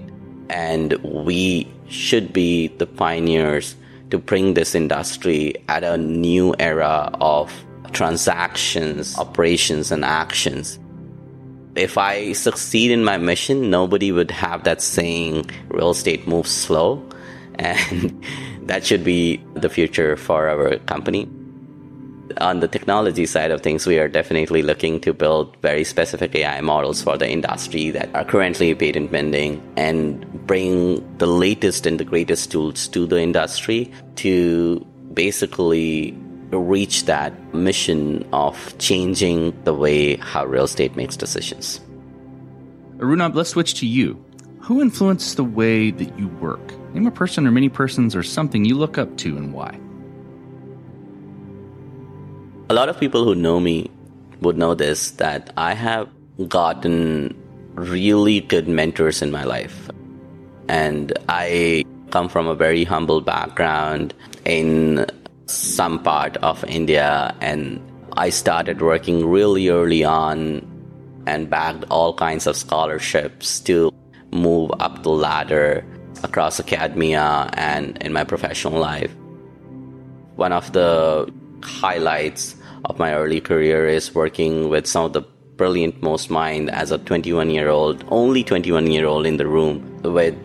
And 0.50 0.94
we 1.04 1.72
should 1.88 2.34
be 2.34 2.68
the 2.68 2.86
pioneers 2.86 3.76
to 4.12 4.18
bring 4.18 4.54
this 4.54 4.76
industry 4.76 5.56
at 5.70 5.84
a 5.84 5.98
new 5.98 6.54
era 6.60 7.10
of 7.22 7.52
transactions, 7.94 9.18
operations, 9.18 9.92
and 9.92 10.04
actions. 10.04 10.80
If 11.76 11.98
I 11.98 12.34
succeed 12.34 12.92
in 12.92 13.04
my 13.04 13.18
mission, 13.18 13.70
nobody 13.70 14.12
would 14.12 14.32
have 14.32 14.64
that 14.66 14.82
saying 14.82 15.50
real 15.70 15.92
estate 15.92 16.28
moves 16.28 16.52
slow. 16.52 17.08
And 17.64 18.24
that 18.68 18.86
should 18.86 19.04
be 19.04 19.38
the 19.54 19.70
future 19.70 20.16
for 20.16 20.48
our 20.50 20.78
company 20.80 21.28
on 22.40 22.60
the 22.60 22.68
technology 22.68 23.26
side 23.26 23.52
of 23.52 23.62
things, 23.62 23.86
we 23.86 24.00
are 24.00 24.08
definitely 24.08 24.62
looking 24.62 25.00
to 25.02 25.14
build 25.14 25.56
very 25.62 25.84
specific 25.84 26.36
AI 26.36 26.62
models 26.62 27.02
for 27.02 27.18
the 27.18 27.30
industry 27.30 27.90
that 27.92 28.14
are 28.16 28.24
currently 28.24 28.74
patent 28.74 29.12
pending 29.12 29.62
and 29.76 30.26
bring 30.48 31.06
the 31.18 31.28
latest 31.28 31.86
and 31.86 32.00
the 32.00 32.06
greatest 32.06 32.52
tools 32.52 32.88
to 32.90 33.06
the 33.06 33.20
industry 33.20 33.92
to 34.16 34.86
basically 35.14 36.12
reach 36.52 37.06
that 37.06 37.34
mission 37.54 38.28
of 38.32 38.78
changing 38.78 39.52
the 39.64 39.74
way 39.74 40.16
how 40.18 40.46
real 40.46 40.66
estate 40.66 40.96
makes 40.96 41.18
decisions. 41.18 41.80
Arunabh, 42.98 43.36
let's 43.36 43.50
switch 43.50 43.74
to 43.76 43.88
you. 43.88 44.24
Who 44.62 44.82
influences 44.82 45.36
the 45.36 45.44
way 45.44 45.92
that 45.92 46.18
you 46.18 46.28
work? 46.28 46.83
Name 46.94 47.08
a 47.08 47.12
person 47.12 47.48
or 47.48 47.52
many 47.52 47.70
persons 47.70 48.16
or 48.16 48.24
something 48.24 48.66
you 48.66 48.76
look 48.76 48.98
up 48.98 49.18
to 49.18 49.38
and 49.38 49.54
why 49.54 49.80
a 52.70 52.74
lot 52.74 52.90
of 52.90 53.00
people 53.00 53.24
who 53.24 53.36
know 53.36 53.60
me 53.60 53.90
would 54.42 54.58
know 54.58 54.74
this 54.74 55.12
that 55.12 55.54
I 55.58 55.74
have 55.74 56.10
gotten 56.48 57.36
really 57.76 58.42
good 58.42 58.68
mentors 58.68 59.22
in 59.22 59.32
my 59.32 59.44
life. 59.44 59.90
And 60.68 61.14
I 61.30 61.86
come 62.10 62.30
from 62.30 62.48
a 62.48 62.56
very 62.56 62.84
humble 62.84 63.22
background 63.22 64.14
in 64.46 65.06
some 65.46 66.02
part 66.02 66.38
of 66.38 66.64
India 66.66 67.36
and 67.42 67.80
I 68.14 68.30
started 68.30 68.82
working 68.82 69.26
really 69.26 69.70
early 69.70 70.04
on 70.04 70.66
and 71.28 71.50
bagged 71.50 71.86
all 71.90 72.14
kinds 72.14 72.48
of 72.48 72.56
scholarships 72.56 73.60
to 73.62 73.92
move 74.32 74.72
up 74.80 75.04
the 75.04 75.10
ladder 75.10 75.86
across 76.24 76.60
academia 76.60 77.50
and 77.54 77.98
in 78.02 78.14
my 78.14 78.24
professional 78.24 78.80
life. 78.80 79.14
One 80.36 80.52
of 80.52 80.74
the 80.74 81.32
highlights 81.62 82.56
of 82.86 83.00
my 83.00 83.14
early 83.14 83.40
career 83.40 83.88
is 83.88 84.14
working 84.16 84.70
with 84.70 84.88
some 84.88 85.06
of 85.06 85.14
the 85.14 85.22
brilliant 85.58 86.02
most 86.02 86.30
mind 86.30 86.70
as 86.72 86.92
a 86.92 86.98
21 86.98 87.50
year 87.50 87.70
old, 87.70 88.04
only 88.10 88.44
21 88.44 88.88
year 88.88 89.06
old 89.06 89.26
in 89.26 89.38
the 89.38 89.48
room 89.48 90.02
with 90.02 90.36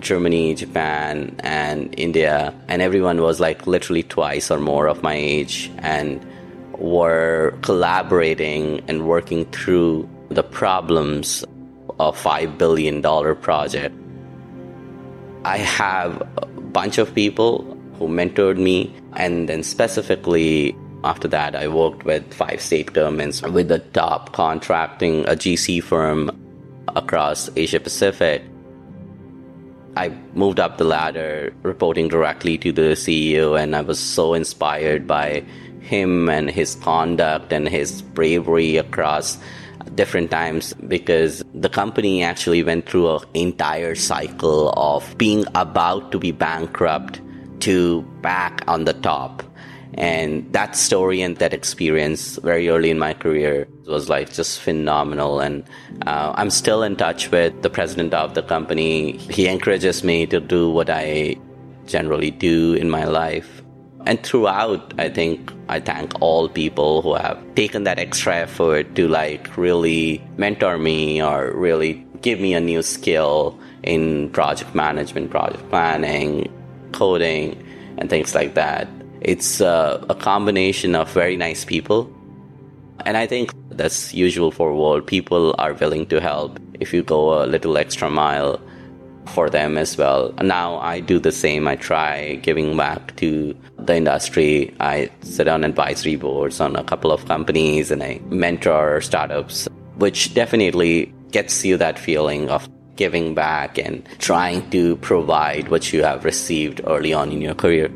Germany, 0.00 0.54
Japan, 0.54 1.34
and 1.40 1.94
India. 1.96 2.52
And 2.68 2.82
everyone 2.82 3.20
was 3.22 3.40
like 3.40 3.66
literally 3.66 4.02
twice 4.02 4.50
or 4.50 4.58
more 4.58 4.88
of 4.88 5.02
my 5.02 5.14
age 5.14 5.70
and 5.78 6.20
were 6.78 7.54
collaborating 7.62 8.82
and 8.88 9.06
working 9.06 9.44
through 9.46 10.08
the 10.28 10.42
problems 10.42 11.44
of 12.00 12.20
$5 12.20 12.58
billion 12.58 13.02
project. 13.36 13.94
I 15.44 15.58
have 15.58 16.22
a 16.36 16.46
bunch 16.46 16.98
of 16.98 17.14
people 17.14 17.76
who 17.98 18.06
mentored 18.06 18.58
me 18.58 18.94
and 19.14 19.48
then 19.48 19.62
specifically 19.62 20.76
after 21.04 21.26
that, 21.28 21.56
I 21.56 21.66
worked 21.66 22.04
with 22.04 22.32
five 22.32 22.60
state 22.60 22.92
governments 22.92 23.42
with 23.42 23.68
the 23.68 23.80
top 23.80 24.32
contracting 24.32 25.24
a 25.26 25.32
GC 25.32 25.82
firm 25.82 26.30
across 26.94 27.50
Asia 27.56 27.80
Pacific. 27.80 28.42
I 29.96 30.10
moved 30.34 30.60
up 30.60 30.78
the 30.78 30.84
ladder, 30.84 31.52
reporting 31.62 32.08
directly 32.08 32.56
to 32.58 32.72
the 32.72 32.94
CEO, 32.94 33.60
and 33.60 33.74
I 33.74 33.82
was 33.82 33.98
so 33.98 34.32
inspired 34.34 35.06
by 35.06 35.44
him 35.80 36.28
and 36.28 36.48
his 36.48 36.76
conduct 36.76 37.52
and 37.52 37.68
his 37.68 38.00
bravery 38.00 38.76
across 38.76 39.38
different 39.94 40.30
times 40.30 40.74
because 40.88 41.44
the 41.54 41.68
company 41.68 42.22
actually 42.22 42.62
went 42.62 42.88
through 42.88 43.16
an 43.16 43.22
entire 43.34 43.94
cycle 43.94 44.72
of 44.76 45.16
being 45.18 45.44
about 45.54 46.12
to 46.12 46.18
be 46.18 46.32
bankrupt 46.32 47.20
to 47.60 48.02
back 48.20 48.62
on 48.66 48.84
the 48.84 48.94
top. 48.94 49.42
And 49.94 50.50
that 50.52 50.74
story 50.74 51.20
and 51.20 51.36
that 51.36 51.52
experience 51.52 52.38
very 52.38 52.68
early 52.68 52.90
in 52.90 52.98
my 52.98 53.12
career 53.12 53.68
was 53.86 54.08
like 54.08 54.32
just 54.32 54.60
phenomenal. 54.60 55.40
And 55.40 55.64
uh, 56.06 56.32
I'm 56.34 56.48
still 56.48 56.82
in 56.82 56.96
touch 56.96 57.30
with 57.30 57.60
the 57.62 57.68
president 57.68 58.14
of 58.14 58.34
the 58.34 58.42
company. 58.42 59.18
He 59.18 59.48
encourages 59.48 60.02
me 60.02 60.26
to 60.26 60.40
do 60.40 60.70
what 60.70 60.88
I 60.88 61.36
generally 61.86 62.30
do 62.30 62.72
in 62.72 62.88
my 62.88 63.04
life. 63.04 63.61
And 64.04 64.22
throughout, 64.22 64.94
I 64.98 65.08
think 65.08 65.52
I 65.68 65.78
thank 65.78 66.20
all 66.20 66.48
people 66.48 67.02
who 67.02 67.14
have 67.14 67.38
taken 67.54 67.84
that 67.84 67.98
extra 67.98 68.36
effort 68.36 68.94
to 68.96 69.06
like 69.06 69.56
really 69.56 70.22
mentor 70.36 70.76
me 70.78 71.22
or 71.22 71.52
really 71.52 72.04
give 72.20 72.40
me 72.40 72.54
a 72.54 72.60
new 72.60 72.82
skill 72.82 73.58
in 73.82 74.30
project 74.30 74.74
management, 74.74 75.30
project 75.30 75.68
planning, 75.70 76.50
coding, 76.92 77.62
and 77.98 78.10
things 78.10 78.34
like 78.34 78.54
that. 78.54 78.88
It's 79.20 79.60
uh, 79.60 80.04
a 80.08 80.14
combination 80.14 80.94
of 80.96 81.10
very 81.12 81.36
nice 81.36 81.64
people. 81.64 82.12
And 83.06 83.16
I 83.16 83.26
think 83.26 83.52
that's 83.70 84.12
usual 84.12 84.50
for 84.50 84.74
world. 84.74 85.06
People 85.06 85.54
are 85.58 85.74
willing 85.74 86.06
to 86.06 86.20
help 86.20 86.58
if 86.80 86.92
you 86.92 87.02
go 87.02 87.42
a 87.42 87.46
little 87.46 87.78
extra 87.78 88.10
mile 88.10 88.60
for 89.26 89.48
them 89.48 89.78
as 89.78 89.96
well. 89.96 90.32
Now 90.42 90.78
I 90.78 91.00
do 91.00 91.18
the 91.18 91.32
same. 91.32 91.68
I 91.68 91.76
try 91.76 92.36
giving 92.36 92.76
back 92.76 93.16
to 93.16 93.56
the 93.78 93.96
industry. 93.96 94.74
I 94.80 95.10
sit 95.22 95.48
on 95.48 95.64
advisory 95.64 96.16
boards 96.16 96.60
on 96.60 96.76
a 96.76 96.84
couple 96.84 97.12
of 97.12 97.24
companies 97.26 97.90
and 97.90 98.02
I 98.02 98.20
mentor 98.26 99.00
startups, 99.00 99.68
which 99.96 100.34
definitely 100.34 101.12
gets 101.30 101.64
you 101.64 101.76
that 101.78 101.98
feeling 101.98 102.50
of 102.50 102.68
giving 102.96 103.34
back 103.34 103.78
and 103.78 104.06
trying 104.18 104.68
to 104.70 104.96
provide 104.96 105.68
what 105.68 105.92
you 105.92 106.02
have 106.02 106.24
received 106.24 106.80
early 106.86 107.12
on 107.12 107.32
in 107.32 107.40
your 107.40 107.54
career. 107.54 107.90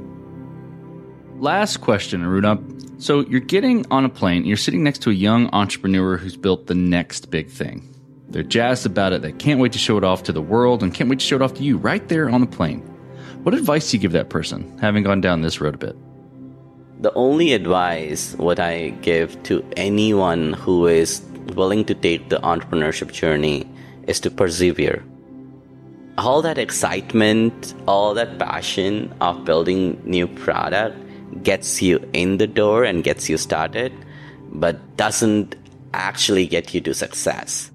Last 1.38 1.78
question, 1.78 2.22
Arunabh. 2.22 3.02
So 3.02 3.20
you're 3.20 3.40
getting 3.40 3.84
on 3.90 4.06
a 4.06 4.08
plane, 4.08 4.46
you're 4.46 4.56
sitting 4.56 4.82
next 4.82 5.02
to 5.02 5.10
a 5.10 5.12
young 5.12 5.50
entrepreneur 5.52 6.16
who's 6.16 6.36
built 6.36 6.66
the 6.66 6.74
next 6.74 7.30
big 7.30 7.50
thing. 7.50 7.95
They're 8.28 8.42
jazzed 8.42 8.86
about 8.86 9.12
it, 9.12 9.22
they 9.22 9.32
can't 9.32 9.60
wait 9.60 9.72
to 9.72 9.78
show 9.78 9.96
it 9.96 10.04
off 10.04 10.24
to 10.24 10.32
the 10.32 10.42
world 10.42 10.82
and 10.82 10.92
can't 10.92 11.08
wait 11.08 11.20
to 11.20 11.24
show 11.24 11.36
it 11.36 11.42
off 11.42 11.54
to 11.54 11.62
you 11.62 11.76
right 11.76 12.06
there 12.08 12.28
on 12.28 12.40
the 12.40 12.46
plane. 12.46 12.80
What 13.42 13.54
advice 13.54 13.90
do 13.90 13.96
you 13.96 14.00
give 14.00 14.12
that 14.12 14.28
person, 14.28 14.76
having 14.78 15.04
gone 15.04 15.20
down 15.20 15.42
this 15.42 15.60
road 15.60 15.74
a 15.74 15.78
bit? 15.78 15.96
The 17.00 17.12
only 17.14 17.52
advice 17.52 18.34
what 18.34 18.58
I 18.58 18.88
give 19.02 19.40
to 19.44 19.64
anyone 19.76 20.54
who 20.54 20.86
is 20.86 21.20
willing 21.54 21.84
to 21.84 21.94
take 21.94 22.28
the 22.28 22.38
entrepreneurship 22.38 23.12
journey 23.12 23.68
is 24.08 24.18
to 24.20 24.30
persevere. 24.30 25.04
All 26.18 26.42
that 26.42 26.58
excitement, 26.58 27.74
all 27.86 28.14
that 28.14 28.38
passion 28.38 29.14
of 29.20 29.44
building 29.44 30.00
new 30.04 30.26
product 30.26 30.96
gets 31.42 31.82
you 31.82 32.00
in 32.12 32.38
the 32.38 32.46
door 32.46 32.84
and 32.84 33.04
gets 33.04 33.28
you 33.28 33.36
started, 33.36 33.92
but 34.50 34.96
doesn't 34.96 35.54
actually 35.92 36.46
get 36.46 36.74
you 36.74 36.80
to 36.80 36.94
success. 36.94 37.70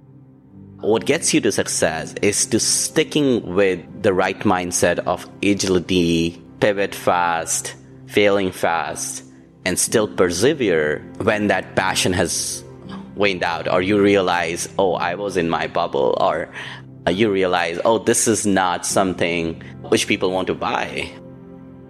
What 0.81 1.05
gets 1.05 1.31
you 1.31 1.41
to 1.41 1.51
success 1.51 2.15
is 2.23 2.47
to 2.47 2.59
sticking 2.59 3.53
with 3.53 3.85
the 4.01 4.15
right 4.15 4.39
mindset 4.39 4.97
of 5.05 5.29
agility, 5.43 6.41
pivot 6.59 6.95
fast, 6.95 7.75
failing 8.07 8.51
fast, 8.51 9.23
and 9.63 9.77
still 9.77 10.07
persevere 10.07 11.05
when 11.21 11.47
that 11.47 11.75
passion 11.75 12.13
has 12.13 12.63
waned 13.15 13.43
out 13.43 13.67
or 13.67 13.83
you 13.83 14.01
realize, 14.01 14.67
oh, 14.79 14.93
I 14.93 15.13
was 15.13 15.37
in 15.37 15.51
my 15.51 15.67
bubble 15.67 16.17
or 16.19 16.49
you 17.07 17.31
realize, 17.31 17.79
oh, 17.85 17.99
this 17.99 18.27
is 18.27 18.47
not 18.47 18.83
something 18.83 19.61
which 19.89 20.07
people 20.07 20.31
want 20.31 20.47
to 20.47 20.55
buy. 20.55 21.11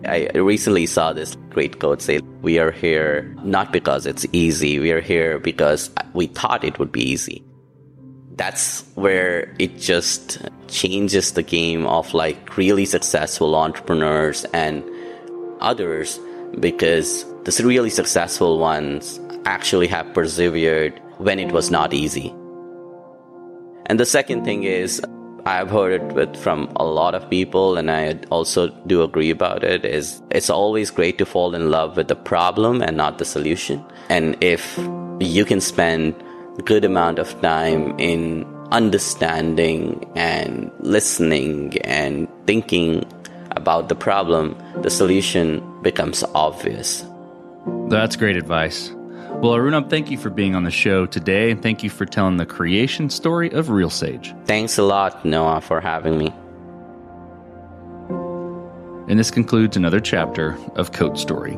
I 0.03 0.27
recently 0.35 0.85
saw 0.85 1.13
this 1.13 1.37
great 1.49 1.79
quote 1.79 2.01
say, 2.01 2.19
We 2.41 2.59
are 2.59 2.71
here 2.71 3.33
not 3.41 3.71
because 3.71 4.05
it's 4.05 4.25
easy, 4.33 4.79
we 4.79 4.91
are 4.91 4.99
here 4.99 5.39
because 5.39 5.91
we 6.13 6.27
thought 6.27 6.65
it 6.65 6.77
would 6.77 6.91
be 6.91 7.09
easy. 7.09 7.41
That's 8.41 8.81
where 8.95 9.53
it 9.59 9.77
just 9.77 10.39
changes 10.67 11.33
the 11.33 11.43
game 11.43 11.85
of 11.85 12.11
like 12.15 12.57
really 12.57 12.85
successful 12.85 13.53
entrepreneurs 13.53 14.45
and 14.45 14.83
others 15.59 16.19
because 16.59 17.23
the 17.43 17.63
really 17.63 17.91
successful 17.91 18.57
ones 18.57 19.19
actually 19.45 19.85
have 19.89 20.11
persevered 20.15 20.99
when 21.19 21.37
it 21.37 21.51
was 21.51 21.69
not 21.69 21.93
easy. 21.93 22.33
And 23.85 23.99
the 23.99 24.07
second 24.07 24.43
thing 24.43 24.63
is, 24.63 24.99
I've 25.45 25.69
heard 25.69 26.01
it 26.01 26.15
with, 26.15 26.35
from 26.35 26.67
a 26.77 26.83
lot 26.83 27.13
of 27.13 27.29
people, 27.29 27.77
and 27.77 27.91
I 27.91 28.17
also 28.31 28.69
do 28.87 29.03
agree 29.03 29.29
about 29.29 29.63
it. 29.63 29.85
Is 29.85 30.19
it's 30.31 30.49
always 30.49 30.89
great 30.89 31.19
to 31.19 31.27
fall 31.27 31.53
in 31.53 31.69
love 31.69 31.95
with 31.95 32.07
the 32.07 32.15
problem 32.15 32.81
and 32.81 32.97
not 32.97 33.19
the 33.19 33.25
solution. 33.25 33.85
And 34.09 34.35
if 34.41 34.79
you 35.19 35.45
can 35.45 35.61
spend 35.61 36.15
good 36.61 36.85
amount 36.85 37.19
of 37.19 37.39
time 37.41 37.99
in 37.99 38.45
understanding 38.71 40.09
and 40.15 40.71
listening 40.79 41.77
and 41.79 42.27
thinking 42.45 43.05
about 43.51 43.89
the 43.89 43.95
problem, 43.95 44.57
the 44.81 44.89
solution 44.89 45.61
becomes 45.81 46.23
obvious. 46.33 47.05
That's 47.89 48.15
great 48.15 48.37
advice. 48.37 48.91
Well, 49.41 49.53
Arunabh, 49.53 49.89
thank 49.89 50.11
you 50.11 50.17
for 50.17 50.29
being 50.29 50.55
on 50.55 50.63
the 50.63 50.71
show 50.71 51.05
today, 51.05 51.51
and 51.51 51.61
thank 51.61 51.83
you 51.83 51.89
for 51.89 52.05
telling 52.05 52.37
the 52.37 52.45
creation 52.45 53.09
story 53.09 53.51
of 53.51 53.67
RealSage. 53.67 54.45
Thanks 54.45 54.77
a 54.77 54.83
lot, 54.83 55.25
Noah, 55.25 55.61
for 55.61 55.81
having 55.81 56.17
me. 56.17 56.31
And 59.09 59.19
this 59.19 59.31
concludes 59.31 59.75
another 59.75 59.99
chapter 59.99 60.57
of 60.75 60.91
Code 60.91 61.17
Story. 61.17 61.57